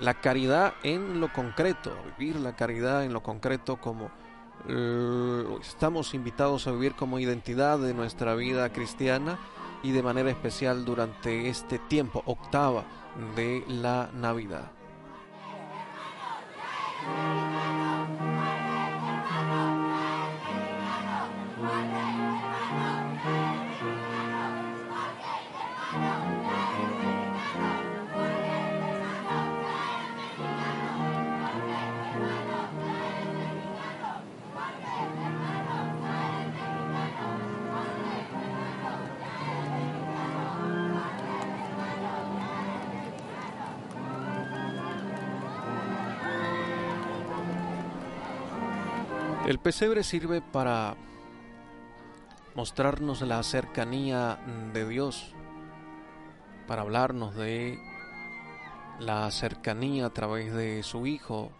la 0.00 0.22
caridad 0.22 0.72
en 0.84 1.20
lo 1.20 1.34
concreto, 1.34 1.94
vivir 2.16 2.36
la 2.36 2.56
caridad 2.56 3.04
en 3.04 3.12
lo 3.12 3.22
concreto 3.22 3.78
como 3.78 4.10
eh, 4.70 5.44
estamos 5.60 6.14
invitados 6.14 6.66
a 6.66 6.72
vivir 6.72 6.94
como 6.94 7.18
identidad 7.18 7.78
de 7.78 7.92
nuestra 7.92 8.34
vida 8.34 8.72
cristiana 8.72 9.38
y 9.84 9.92
de 9.92 10.02
manera 10.02 10.30
especial 10.30 10.84
durante 10.84 11.48
este 11.48 11.78
tiempo, 11.78 12.22
octava 12.26 12.84
de 13.36 13.62
la 13.68 14.10
Navidad. 14.14 14.72
Pesebre 49.64 50.02
sirve 50.02 50.42
para 50.42 50.94
mostrarnos 52.54 53.22
la 53.22 53.42
cercanía 53.42 54.38
de 54.74 54.86
Dios, 54.86 55.34
para 56.66 56.82
hablarnos 56.82 57.34
de 57.34 57.78
la 58.98 59.30
cercanía 59.30 60.04
a 60.04 60.10
través 60.10 60.52
de 60.52 60.82
su 60.82 61.06
Hijo, 61.06 61.50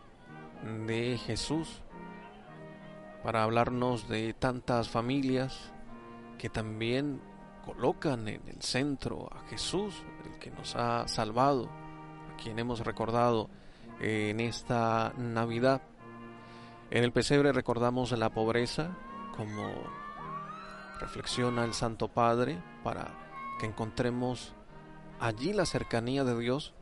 de 0.87 1.17
Jesús, 1.17 1.81
para 3.23 3.43
hablarnos 3.43 4.07
de 4.07 4.35
tantas 4.35 4.91
familias 4.91 5.73
que 6.37 6.51
también 6.51 7.23
colocan 7.65 8.29
en 8.29 8.43
el 8.47 8.61
centro 8.61 9.31
a 9.35 9.49
Jesús, 9.49 9.95
el 10.27 10.39
que 10.39 10.51
nos 10.51 10.77
ha 10.77 11.09
salvado, 11.09 11.71
a 12.31 12.37
quien 12.37 12.59
hemos 12.59 12.81
recordado 12.81 13.49
en 13.99 14.41
esta 14.41 15.15
Navidad. 15.17 15.81
En 16.95 17.03
el 17.03 17.11
pesebre 17.11 17.51
recordamos 17.51 18.13
la 18.13 18.31
pobreza, 18.31 18.97
como 19.37 19.69
reflexiona 21.01 21.65
el 21.65 21.75
Santo 21.75 22.07
Padre, 22.07 22.63
para 22.85 23.11
que 23.59 23.67
encontremos 23.67 24.55
allí 25.19 25.53
la 25.53 25.67
cercanía 25.67 26.23
de 26.23 26.39
Dios 26.39 26.73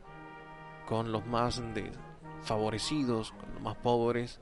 con 0.87 1.11
los 1.11 1.25
más 1.25 1.63
desfavorecidos, 1.73 3.31
con 3.31 3.55
los 3.55 3.63
más 3.63 3.75
pobres, 3.77 4.39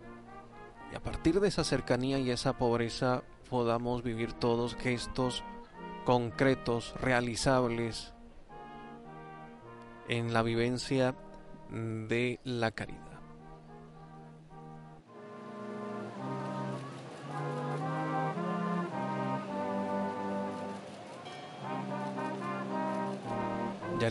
y 0.92 0.96
a 0.98 1.00
partir 1.00 1.40
de 1.40 1.48
esa 1.48 1.64
cercanía 1.64 2.20
y 2.20 2.32
esa 2.32 2.58
pobreza 2.58 3.24
podamos 3.50 4.04
vivir 4.04 4.34
todos 4.34 4.76
gestos 4.76 5.42
concretos, 6.04 6.94
realizables 7.00 8.14
en 10.10 10.34
la 10.34 10.44
vivencia 10.44 11.16
de 11.70 12.42
la 12.44 12.72
caridad. 12.72 13.11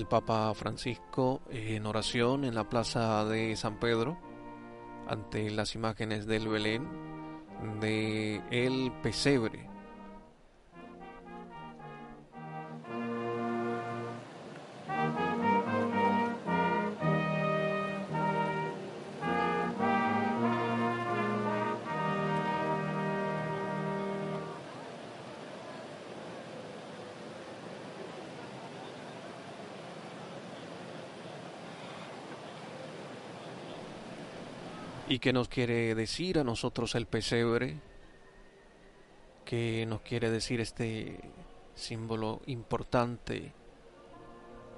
El 0.00 0.06
Papa 0.06 0.52
Francisco 0.54 1.42
en 1.50 1.84
oración 1.84 2.46
en 2.46 2.54
la 2.54 2.70
plaza 2.70 3.22
de 3.26 3.54
San 3.54 3.78
Pedro, 3.78 4.16
ante 5.06 5.50
las 5.50 5.74
imágenes 5.74 6.26
del 6.26 6.48
Belén, 6.48 6.88
de 7.80 8.40
el 8.50 8.92
pesebre, 9.02 9.68
qué 35.20 35.32
nos 35.34 35.48
quiere 35.48 35.94
decir 35.94 36.38
a 36.38 36.44
nosotros 36.44 36.94
el 36.94 37.06
pesebre? 37.06 37.76
¿Qué 39.44 39.84
nos 39.86 40.00
quiere 40.00 40.30
decir 40.30 40.60
este 40.60 41.20
símbolo 41.74 42.40
importante 42.46 43.52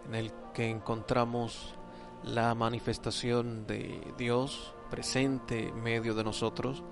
en 0.06 0.14
el 0.14 0.32
que 0.52 0.69
encontramos 0.69 1.77
la 2.24 2.55
manifestación 2.55 3.66
de 3.66 4.01
Dios 4.19 4.74
presente 4.90 5.69
en 5.69 5.82
medio 5.82 6.14
de 6.14 6.24
nosotros, 6.24 6.82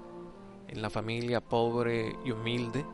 en 0.69 0.81
la 0.81 0.91
familia 0.91 1.41
pobre 1.41 2.17
y 2.25 2.31
humilde? 2.31 2.85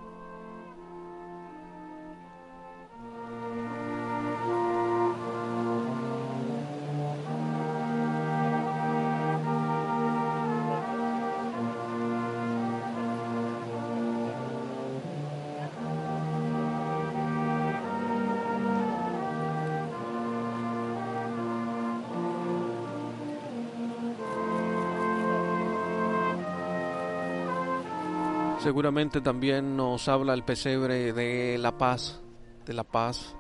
Seguramente 28.67 29.21
también 29.21 29.77
nos 29.77 30.09
habla 30.09 30.35
el 30.35 30.43
pesebre 30.43 31.13
de 31.13 31.57
la 31.57 31.79
paz, 31.79 32.21
de 32.65 32.73
la 32.73 32.83
paz, 32.83 33.37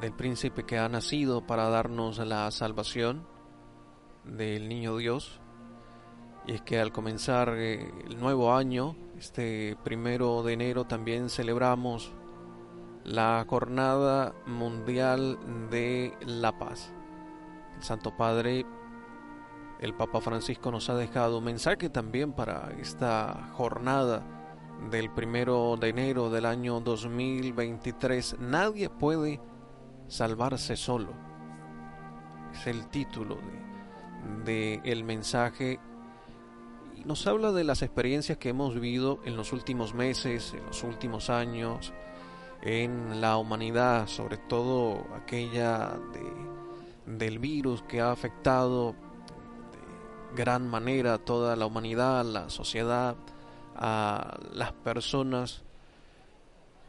del 0.00 0.14
príncipe 0.14 0.64
que 0.64 0.78
ha 0.78 0.88
nacido 0.88 1.46
para 1.46 1.68
darnos 1.68 2.16
la 2.16 2.50
salvación, 2.52 3.26
del 4.24 4.70
niño 4.70 4.96
Dios. 4.96 5.42
Y 6.46 6.54
es 6.54 6.62
que 6.62 6.80
al 6.80 6.90
comenzar 6.90 7.50
eh, 7.58 7.92
el 8.06 8.18
nuevo 8.18 8.54
año, 8.54 8.96
este 9.18 9.76
primero 9.84 10.42
de 10.42 10.54
enero, 10.54 10.84
también 10.84 11.28
celebramos 11.28 12.14
la 13.04 13.44
Jornada 13.46 14.34
Mundial 14.46 15.38
de 15.68 16.16
la 16.24 16.58
Paz. 16.58 16.94
El 17.76 17.82
Santo 17.82 18.16
Padre 18.16 18.64
el 19.80 19.94
Papa 19.94 20.20
Francisco 20.20 20.70
nos 20.70 20.88
ha 20.88 20.96
dejado 20.96 21.38
un 21.38 21.44
mensaje 21.44 21.90
también 21.90 22.32
para 22.32 22.72
esta 22.80 23.50
jornada 23.52 24.22
del 24.90 25.10
primero 25.10 25.76
de 25.76 25.88
enero 25.88 26.30
del 26.30 26.46
año 26.46 26.80
2023. 26.80 28.36
Nadie 28.40 28.88
puede 28.88 29.40
salvarse 30.08 30.76
solo. 30.76 31.12
Es 32.52 32.66
el 32.66 32.88
título 32.88 33.38
de, 34.44 35.02
mensaje 35.04 35.78
nos 37.04 37.26
habla 37.26 37.52
de 37.52 37.62
las 37.62 37.82
experiencias 37.82 38.38
que 38.38 38.48
hemos 38.48 38.74
vivido 38.74 39.20
en 39.24 39.36
los 39.36 39.52
últimos 39.52 39.94
meses, 39.94 40.54
en 40.54 40.66
los 40.66 40.82
últimos 40.82 41.30
años, 41.30 41.92
en 42.62 43.20
la 43.20 43.36
humanidad, 43.36 44.08
sobre 44.08 44.38
todo 44.38 45.06
aquella 45.14 45.98
del 47.06 47.38
virus 47.38 47.82
que 47.82 48.00
ha 48.00 48.10
afectado 48.10 48.96
gran 50.36 50.68
manera 50.68 51.18
toda 51.18 51.56
la 51.56 51.66
humanidad, 51.66 52.24
la 52.24 52.48
sociedad, 52.48 53.16
a 53.74 54.38
las 54.52 54.72
personas. 54.72 55.62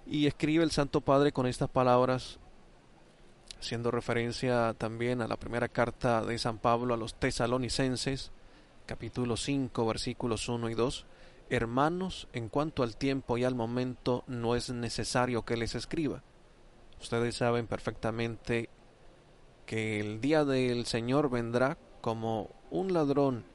Y 0.05 0.27
escribe 0.27 0.63
el 0.63 0.71
Santo 0.71 1.01
Padre 1.01 1.31
con 1.31 1.47
estas 1.47 1.69
palabras, 1.69 2.39
haciendo 3.59 3.89
referencia 3.89 4.75
también 4.77 5.21
a 5.21 5.27
la 5.27 5.37
primera 5.37 5.67
carta 5.67 6.23
de 6.23 6.37
San 6.37 6.59
Pablo 6.59 6.93
a 6.93 6.97
los 6.97 7.15
tesalonicenses, 7.15 8.31
capítulo 8.85 9.35
5, 9.35 9.85
versículos 9.85 10.47
1 10.47 10.69
y 10.69 10.75
2. 10.75 11.05
Hermanos, 11.49 12.27
en 12.33 12.49
cuanto 12.49 12.83
al 12.83 12.95
tiempo 12.95 13.37
y 13.37 13.43
al 13.43 13.55
momento, 13.55 14.23
no 14.27 14.55
es 14.55 14.69
necesario 14.69 15.43
que 15.43 15.57
les 15.57 15.75
escriba. 15.75 16.21
Ustedes 17.01 17.35
saben 17.35 17.67
perfectamente 17.67 18.69
que 19.65 19.99
el 19.99 20.21
día 20.21 20.45
del 20.45 20.85
Señor 20.85 21.29
vendrá 21.29 21.77
como 22.01 22.49
un 22.71 22.93
ladrón 22.93 23.45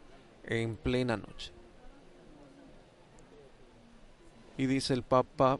en 0.44 0.76
plena 0.76 1.16
noche. 1.16 1.52
Y 4.56 4.66
dice 4.66 4.94
el 4.94 5.02
Papa, 5.02 5.58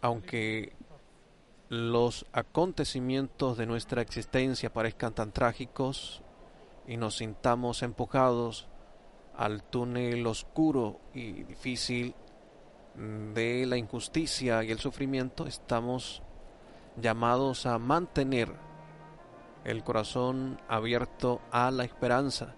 aunque 0.00 0.72
los 1.68 2.26
acontecimientos 2.32 3.56
de 3.56 3.66
nuestra 3.66 4.02
existencia 4.02 4.72
parezcan 4.72 5.14
tan 5.14 5.32
trágicos 5.32 6.22
y 6.86 6.96
nos 6.96 7.16
sintamos 7.16 7.82
empujados 7.82 8.68
al 9.36 9.62
túnel 9.62 10.26
oscuro 10.26 11.00
y 11.14 11.44
difícil 11.44 12.14
de 13.34 13.64
la 13.66 13.78
injusticia 13.78 14.62
y 14.64 14.70
el 14.70 14.78
sufrimiento, 14.78 15.46
estamos 15.46 16.22
llamados 17.00 17.64
a 17.64 17.78
mantener 17.78 18.52
el 19.64 19.82
corazón 19.82 20.60
abierto 20.68 21.40
a 21.52 21.70
la 21.70 21.84
esperanza 21.84 22.54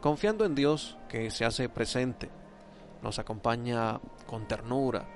confiando 0.00 0.44
en 0.44 0.54
Dios 0.54 0.96
que 1.08 1.30
se 1.30 1.44
hace 1.44 1.68
presente, 1.68 2.30
nos 3.02 3.18
acompaña 3.18 4.00
con 4.26 4.46
ternura, 4.46 5.06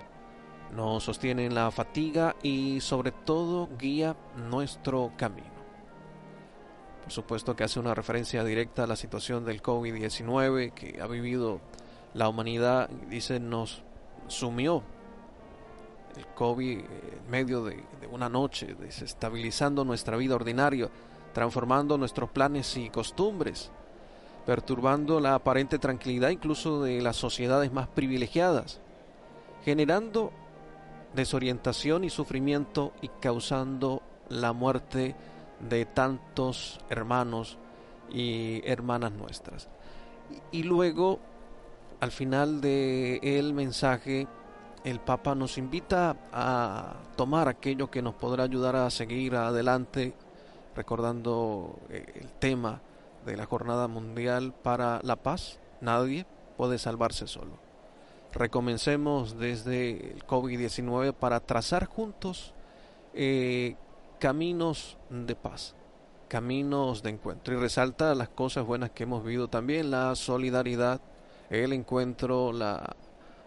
nos 0.74 1.05
sostiene 1.05 1.47
en 1.47 1.55
la 1.55 1.70
fatiga 1.70 2.36
y 2.43 2.81
sobre 2.81 3.12
todo 3.12 3.69
guía 3.78 4.16
nuestro 4.51 5.12
camino. 5.16 5.55
Por 7.02 7.12
supuesto 7.12 7.55
que 7.55 7.65
hace 7.65 7.81
una 7.81 7.94
referencia 7.94 8.43
directa 8.44 8.85
a 8.85 8.86
la 8.86 8.97
situación 8.97 9.44
del 9.44 9.62
COVID-19 9.62 10.73
que 10.73 11.01
ha 11.01 11.06
vivido 11.06 11.61
la 12.15 12.28
humanidad, 12.28 12.89
dice, 13.11 13.40
nos 13.40 13.82
sumió 14.27 14.82
el 16.16 16.27
COVID 16.28 16.78
en 16.78 17.31
medio 17.31 17.65
de, 17.65 17.85
de 18.01 18.06
una 18.06 18.28
noche, 18.28 18.74
desestabilizando 18.74 19.85
nuestra 19.85 20.16
vida 20.16 20.35
ordinaria, 20.35 20.89
transformando 21.35 21.98
nuestros 21.98 22.31
planes 22.31 22.77
y 22.77 22.89
costumbres 22.89 23.70
perturbando 24.46 25.20
la 25.20 25.34
aparente 25.34 25.78
tranquilidad 25.78 26.30
incluso 26.30 26.82
de 26.82 27.00
las 27.00 27.16
sociedades 27.16 27.72
más 27.72 27.88
privilegiadas, 27.88 28.80
generando 29.64 30.32
desorientación 31.14 32.04
y 32.04 32.10
sufrimiento 32.10 32.92
y 33.00 33.08
causando 33.08 34.02
la 34.28 34.52
muerte 34.52 35.14
de 35.68 35.86
tantos 35.86 36.80
hermanos 36.90 37.58
y 38.10 38.60
hermanas 38.64 39.12
nuestras. 39.12 39.68
Y 40.50 40.64
luego, 40.64 41.20
al 42.00 42.10
final 42.10 42.60
del 42.60 43.20
el 43.22 43.54
mensaje, 43.54 44.26
el 44.84 45.00
Papa 45.00 45.34
nos 45.34 45.56
invita 45.56 46.16
a 46.32 46.96
tomar 47.16 47.48
aquello 47.48 47.90
que 47.90 48.02
nos 48.02 48.14
podrá 48.14 48.44
ayudar 48.44 48.76
a 48.76 48.90
seguir 48.90 49.36
adelante, 49.36 50.12
recordando 50.74 51.78
eh, 51.88 52.04
el 52.20 52.32
tema 52.32 52.80
de 53.24 53.36
la 53.36 53.46
Jornada 53.46 53.88
Mundial 53.88 54.52
para 54.52 55.01
la 55.02 55.16
Paz. 55.16 55.59
Nadie 55.80 56.26
puede 56.56 56.78
salvarse 56.78 57.26
solo. 57.26 57.59
Recomencemos 58.32 59.38
desde 59.38 60.12
el 60.12 60.26
COVID-19 60.26 61.12
para 61.12 61.40
trazar 61.40 61.86
juntos 61.86 62.52
eh, 63.14 63.76
caminos 64.18 64.96
de 65.09 65.36
paz, 65.36 65.74
caminos 66.28 67.02
de 67.02 67.10
encuentro. 67.10 67.55
Y 67.55 67.59
resalta 67.59 68.14
las 68.14 68.28
cosas 68.28 68.66
buenas 68.66 68.90
que 68.90 69.05
hemos 69.05 69.22
vivido 69.22 69.48
también, 69.48 69.90
la 69.90 70.16
solidaridad, 70.16 71.01
el 71.51 71.72
encuentro, 71.72 72.52
la 72.52 72.96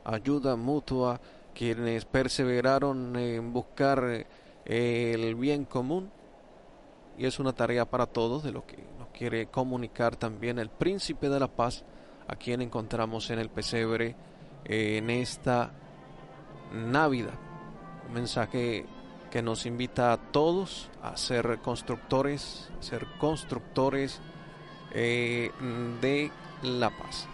ayuda 0.05 0.55
mutua, 0.55 1.19
quienes 1.53 2.05
perseveraron 2.05 3.15
en 3.17 3.51
buscar 3.51 4.25
eh, 4.65 5.11
el 5.15 5.35
bien 5.35 5.65
común. 5.65 6.09
Y 7.17 7.25
es 7.25 7.39
una 7.39 7.51
tarea 7.51 7.83
para 7.83 8.05
todos 8.05 8.43
de 8.43 8.51
lo 8.51 8.65
que 8.65 8.77
quiere 9.17 9.47
comunicar 9.47 10.15
también 10.15 10.59
el 10.59 10.69
príncipe 10.69 11.29
de 11.29 11.39
la 11.39 11.47
paz, 11.47 11.83
a 12.27 12.35
quien 12.35 12.61
encontramos 12.61 13.29
en 13.31 13.39
el 13.39 13.49
pesebre 13.49 14.15
eh, 14.65 14.97
en 14.97 15.09
esta 15.09 15.71
Navidad. 16.71 17.33
Un 18.07 18.13
mensaje 18.13 18.85
que 19.31 19.41
nos 19.41 19.65
invita 19.65 20.13
a 20.13 20.17
todos 20.17 20.89
a 21.01 21.17
ser 21.17 21.59
constructores, 21.63 22.69
ser 22.79 23.07
constructores 23.17 24.21
eh, 24.91 25.51
de 26.01 26.31
la 26.61 26.89
paz. 26.89 27.27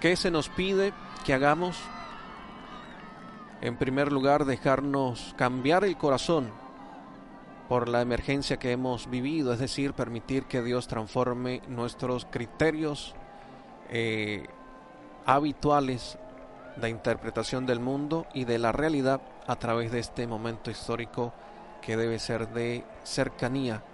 ¿Qué 0.00 0.16
se 0.16 0.30
nos 0.30 0.48
pide 0.48 0.92
que 1.24 1.32
hagamos? 1.32 1.78
En 3.62 3.76
primer 3.76 4.12
lugar, 4.12 4.44
dejarnos 4.44 5.34
cambiar 5.36 5.84
el 5.84 5.96
corazón 5.96 6.59
por 7.70 7.88
la 7.88 8.00
emergencia 8.00 8.56
que 8.56 8.72
hemos 8.72 9.08
vivido, 9.08 9.52
es 9.52 9.60
decir, 9.60 9.92
permitir 9.92 10.46
que 10.46 10.60
Dios 10.60 10.88
transforme 10.88 11.62
nuestros 11.68 12.24
criterios 12.24 13.14
eh, 13.90 14.48
habituales 15.24 16.18
de 16.74 16.88
interpretación 16.88 17.66
del 17.66 17.78
mundo 17.78 18.26
y 18.34 18.44
de 18.44 18.58
la 18.58 18.72
realidad 18.72 19.20
a 19.46 19.54
través 19.54 19.92
de 19.92 20.00
este 20.00 20.26
momento 20.26 20.72
histórico 20.72 21.32
que 21.80 21.96
debe 21.96 22.18
ser 22.18 22.48
de 22.48 22.82
cercanía 23.04 23.84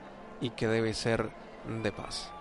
y 0.41 0.51
que 0.51 0.69
debe 0.69 0.95
ser 0.95 1.29
de 1.83 1.93
paz. 1.93 2.33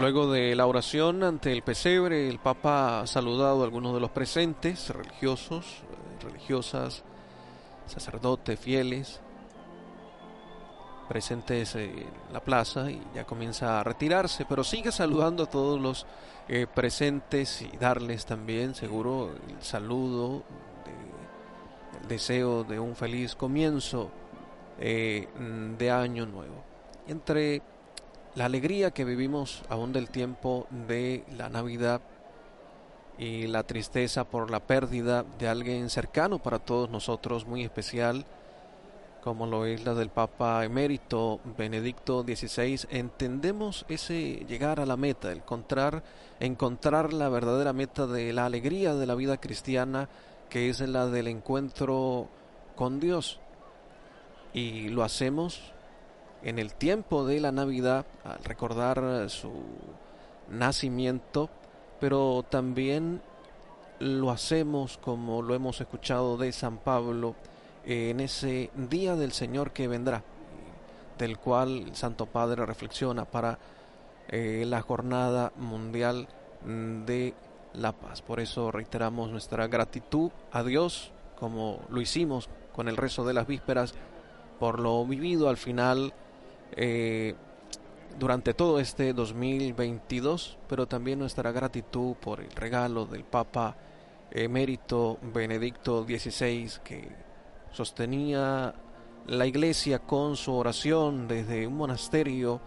Luego 0.00 0.32
de 0.32 0.56
la 0.56 0.66
oración 0.66 1.22
ante 1.22 1.52
el 1.52 1.60
pesebre, 1.60 2.26
el 2.26 2.38
Papa 2.38 3.00
ha 3.02 3.06
saludado 3.06 3.60
a 3.60 3.64
algunos 3.64 3.92
de 3.92 4.00
los 4.00 4.10
presentes, 4.10 4.88
religiosos, 4.88 5.66
eh, 5.66 6.24
religiosas, 6.24 7.04
sacerdotes, 7.84 8.58
fieles, 8.58 9.20
presentes 11.06 11.74
en 11.74 12.06
la 12.32 12.40
plaza 12.40 12.90
y 12.90 13.02
ya 13.14 13.26
comienza 13.26 13.78
a 13.78 13.84
retirarse, 13.84 14.46
pero 14.48 14.64
sigue 14.64 14.90
saludando 14.90 15.42
a 15.42 15.50
todos 15.50 15.78
los 15.78 16.06
eh, 16.48 16.66
presentes 16.74 17.60
y 17.60 17.76
darles 17.76 18.24
también, 18.24 18.74
seguro, 18.74 19.34
el 19.50 19.62
saludo, 19.62 20.44
el 22.00 22.08
deseo 22.08 22.64
de 22.64 22.80
un 22.80 22.96
feliz 22.96 23.34
comienzo 23.34 24.10
eh, 24.78 25.28
de 25.76 25.90
año 25.90 26.24
nuevo. 26.24 26.64
Entre 27.06 27.60
la 28.34 28.44
alegría 28.44 28.92
que 28.92 29.04
vivimos 29.04 29.62
aún 29.68 29.92
del 29.92 30.08
tiempo 30.08 30.66
de 30.86 31.24
la 31.36 31.48
Navidad 31.48 32.00
y 33.18 33.48
la 33.48 33.64
tristeza 33.64 34.24
por 34.24 34.50
la 34.50 34.60
pérdida 34.60 35.24
de 35.38 35.48
alguien 35.48 35.90
cercano 35.90 36.38
para 36.38 36.58
todos 36.58 36.90
nosotros, 36.90 37.46
muy 37.46 37.64
especial, 37.64 38.24
como 39.22 39.46
lo 39.46 39.66
es 39.66 39.84
la 39.84 39.94
del 39.94 40.08
Papa 40.08 40.64
emérito 40.64 41.40
Benedicto 41.58 42.22
XVI, 42.22 42.86
entendemos 42.88 43.84
ese 43.88 44.46
llegar 44.48 44.80
a 44.80 44.86
la 44.86 44.96
meta, 44.96 45.32
encontrar, 45.32 46.02
encontrar 46.38 47.12
la 47.12 47.28
verdadera 47.28 47.72
meta 47.72 48.06
de 48.06 48.32
la 48.32 48.46
alegría 48.46 48.94
de 48.94 49.06
la 49.06 49.16
vida 49.16 49.38
cristiana, 49.38 50.08
que 50.48 50.70
es 50.70 50.80
la 50.80 51.06
del 51.06 51.26
encuentro 51.26 52.28
con 52.76 53.00
Dios. 53.00 53.40
Y 54.54 54.88
lo 54.88 55.04
hacemos 55.04 55.60
en 56.42 56.58
el 56.58 56.74
tiempo 56.74 57.26
de 57.26 57.40
la 57.40 57.52
Navidad, 57.52 58.06
al 58.24 58.42
recordar 58.44 59.28
su 59.28 59.52
nacimiento, 60.48 61.50
pero 62.00 62.44
también 62.48 63.22
lo 63.98 64.30
hacemos 64.30 64.98
como 64.98 65.42
lo 65.42 65.54
hemos 65.54 65.80
escuchado 65.80 66.36
de 66.38 66.52
San 66.52 66.78
Pablo 66.78 67.34
en 67.84 68.20
ese 68.20 68.70
día 68.74 69.14
del 69.16 69.32
Señor 69.32 69.72
que 69.72 69.88
vendrá, 69.88 70.22
del 71.18 71.38
cual 71.38 71.82
el 71.88 71.96
Santo 71.96 72.26
Padre 72.26 72.64
reflexiona 72.64 73.24
para 73.24 73.58
eh, 74.28 74.64
la 74.66 74.80
jornada 74.80 75.52
mundial 75.56 76.28
de 76.64 77.34
la 77.74 77.92
paz. 77.92 78.22
Por 78.22 78.40
eso 78.40 78.70
reiteramos 78.70 79.30
nuestra 79.30 79.66
gratitud 79.66 80.30
a 80.52 80.62
Dios, 80.62 81.12
como 81.38 81.80
lo 81.90 82.00
hicimos 82.00 82.48
con 82.74 82.88
el 82.88 82.96
rezo 82.96 83.24
de 83.24 83.34
las 83.34 83.46
vísperas, 83.46 83.94
por 84.58 84.78
lo 84.78 85.04
vivido 85.06 85.48
al 85.48 85.56
final 85.56 86.12
eh, 86.76 87.34
durante 88.18 88.54
todo 88.54 88.80
este 88.80 89.12
2022, 89.12 90.58
pero 90.68 90.86
también 90.86 91.18
nuestra 91.18 91.52
gratitud 91.52 92.14
por 92.16 92.40
el 92.40 92.50
regalo 92.52 93.06
del 93.06 93.24
Papa 93.24 93.76
emérito 94.30 95.18
Benedicto 95.22 96.04
XVI 96.04 96.70
que 96.84 97.08
sostenía 97.72 98.74
la 99.26 99.46
iglesia 99.46 99.98
con 100.00 100.36
su 100.36 100.54
oración 100.54 101.28
desde 101.28 101.66
un 101.66 101.76
monasterio 101.76 102.60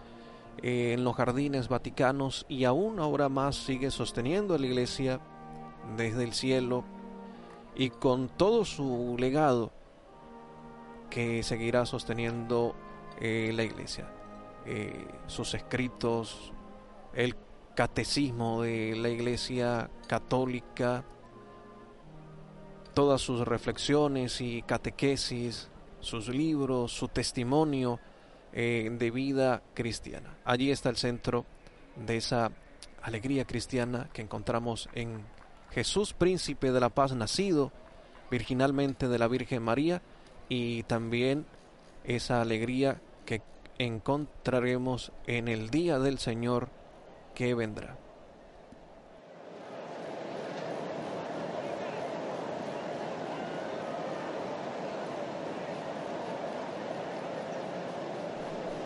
eh, 0.61 0.93
en 0.93 1.03
los 1.03 1.15
jardines 1.15 1.67
vaticanos 1.67 2.45
y 2.47 2.65
aún 2.65 2.99
ahora 2.99 3.29
más 3.29 3.55
sigue 3.55 3.91
sosteniendo 3.91 4.53
a 4.53 4.59
la 4.59 4.65
iglesia 4.65 5.19
desde 5.97 6.23
el 6.23 6.33
cielo 6.33 6.83
y 7.75 7.89
con 7.89 8.29
todo 8.29 8.65
su 8.65 9.15
legado 9.17 9.71
que 11.09 11.43
seguirá 11.43 11.85
sosteniendo 11.85 12.75
la 13.23 13.63
iglesia. 13.63 14.07
Eh, 14.65 15.07
sus 15.27 15.53
escritos, 15.53 16.53
el 17.13 17.35
catecismo 17.75 18.61
de 18.61 18.95
la 18.95 19.09
iglesia 19.09 19.89
católica, 20.07 21.03
todas 22.93 23.21
sus 23.21 23.47
reflexiones 23.47 24.39
y 24.41 24.61
catequesis, 24.61 25.69
sus 25.99 26.29
libros, 26.29 26.91
su 26.91 27.07
testimonio 27.07 27.99
eh, 28.51 28.89
de 28.91 29.11
vida 29.11 29.63
cristiana. 29.73 30.37
Allí 30.45 30.71
está 30.71 30.89
el 30.89 30.97
centro 30.97 31.45
de 31.95 32.17
esa 32.17 32.51
alegría 33.01 33.45
cristiana 33.45 34.09
que 34.13 34.21
encontramos 34.21 34.89
en 34.93 35.25
Jesús, 35.71 36.13
príncipe 36.13 36.71
de 36.71 36.79
la 36.79 36.89
paz, 36.89 37.13
nacido 37.15 37.71
virginalmente 38.29 39.07
de 39.07 39.19
la 39.19 39.27
Virgen 39.27 39.63
María, 39.63 40.01
y 40.49 40.83
también 40.83 41.45
esa 42.03 42.41
alegría 42.41 43.01
encontraremos 43.85 45.11
en 45.27 45.47
el 45.47 45.69
día 45.69 45.99
del 45.99 46.19
Señor 46.19 46.69
que 47.35 47.53
vendrá. 47.53 47.97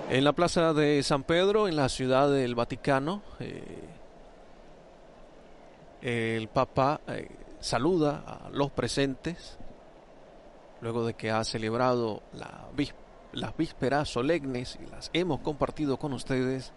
En 0.09 0.23
la 0.23 0.31
plaza 0.31 0.73
de 0.73 1.03
San 1.03 1.23
Pedro, 1.23 1.67
en 1.67 1.75
la 1.75 1.89
ciudad 1.89 2.31
del 2.31 2.55
Vaticano, 2.55 3.23
eh, 3.39 3.83
el 6.01 6.47
Papa 6.47 7.01
eh, 7.07 7.27
saluda 7.59 8.23
a 8.25 8.49
los 8.49 8.71
presentes 8.71 9.57
luego 10.79 11.05
de 11.05 11.15
que 11.15 11.31
ha 11.31 11.43
celebrado 11.43 12.21
la 12.33 12.67
víspera 12.73 13.06
las 13.33 13.55
vísperas 13.55 14.09
solemnes 14.09 14.77
y 14.81 14.89
las 14.89 15.09
hemos 15.13 15.39
compartido 15.41 15.97
con 15.97 16.13
ustedes 16.13 16.73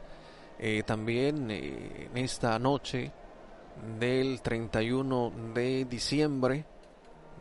eh, 0.58 0.82
también 0.84 1.50
eh, 1.50 2.08
en 2.12 2.18
esta 2.18 2.58
noche 2.58 3.12
del 3.98 4.42
31 4.42 5.32
de 5.54 5.86
diciembre 5.86 6.66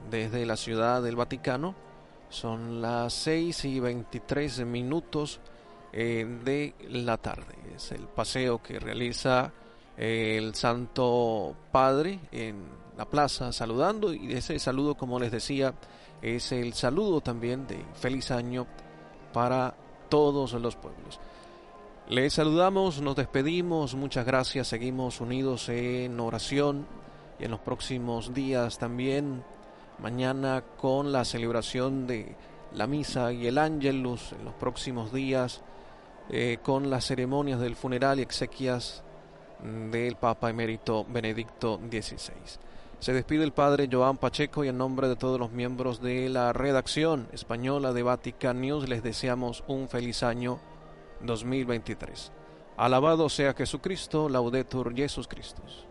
desde 0.10 0.46
la 0.46 0.56
ciudad 0.56 1.02
del 1.02 1.16
Vaticano. 1.16 1.76
Son 2.30 2.82
las 2.82 3.14
6 3.14 3.66
y 3.66 3.80
23 3.80 4.66
minutos 4.66 5.40
eh, 5.92 6.26
de 6.46 6.76
la 6.90 7.18
tarde. 7.18 7.56
Es 7.76 7.92
el 7.92 8.08
paseo 8.08 8.62
que 8.62 8.80
realiza 8.80 9.52
el 9.98 10.56
Santo 10.56 11.56
Padre 11.72 12.20
en 12.32 12.64
la 12.96 13.06
plaza 13.06 13.52
saludando 13.52 14.14
y 14.14 14.32
ese 14.34 14.60
saludo, 14.60 14.96
como 14.96 15.20
les 15.20 15.32
decía, 15.32 15.74
es 16.22 16.52
el 16.52 16.74
saludo 16.74 17.20
también 17.22 17.68
de 17.68 17.84
feliz 17.96 18.32
año 18.32 18.68
para 19.34 19.76
todos 20.10 20.54
los 20.54 20.76
pueblos. 20.76 21.20
Les 22.08 22.34
saludamos, 22.34 23.02
nos 23.02 23.16
despedimos, 23.16 23.94
muchas 23.94 24.26
gracias, 24.26 24.68
seguimos 24.68 25.22
unidos 25.22 25.70
en 25.70 26.20
oración 26.20 26.88
y 27.40 27.46
en 27.46 27.52
los 27.52 27.60
próximos 27.60 28.34
días 28.34 28.80
también, 28.80 29.44
mañana 30.00 30.64
con 30.78 31.12
la 31.12 31.24
celebración 31.24 32.08
de 32.08 32.36
la 32.74 32.88
misa 32.88 33.32
y 33.32 33.48
el 33.48 33.58
ángelus, 33.58 34.34
en 34.34 34.46
los 34.46 34.56
próximos 34.56 35.14
días 35.14 35.62
eh, 36.32 36.58
con 36.64 36.90
las 36.90 37.06
ceremonias 37.06 37.60
del 37.60 37.76
funeral 37.76 38.20
y 38.20 38.24
exequias 38.24 39.04
del 39.64 40.16
Papa 40.16 40.50
emérito 40.50 41.06
Benedicto 41.08 41.80
XVI. 41.90 42.34
Se 43.00 43.14
despide 43.14 43.46
el 43.46 43.54
padre 43.54 43.88
Joan 43.90 44.18
Pacheco 44.18 44.66
y 44.66 44.68
en 44.68 44.78
nombre 44.78 45.08
de 45.08 45.16
todos 45.16 45.40
los 45.40 45.52
miembros 45.52 46.02
de 46.02 46.28
la 46.28 46.52
redacción 46.52 47.30
española 47.32 47.94
de 47.94 48.04
Vatican 48.04 48.60
News 48.60 48.90
les 48.90 49.02
deseamos 49.02 49.64
un 49.68 49.88
feliz 49.88 50.22
año 50.22 50.60
2023. 51.22 52.34
Alabado 52.76 53.30
sea 53.30 53.54
Jesucristo, 53.54 54.28
laudetur 54.28 54.94
Jesus 54.94 55.30
Christus. 55.30 55.89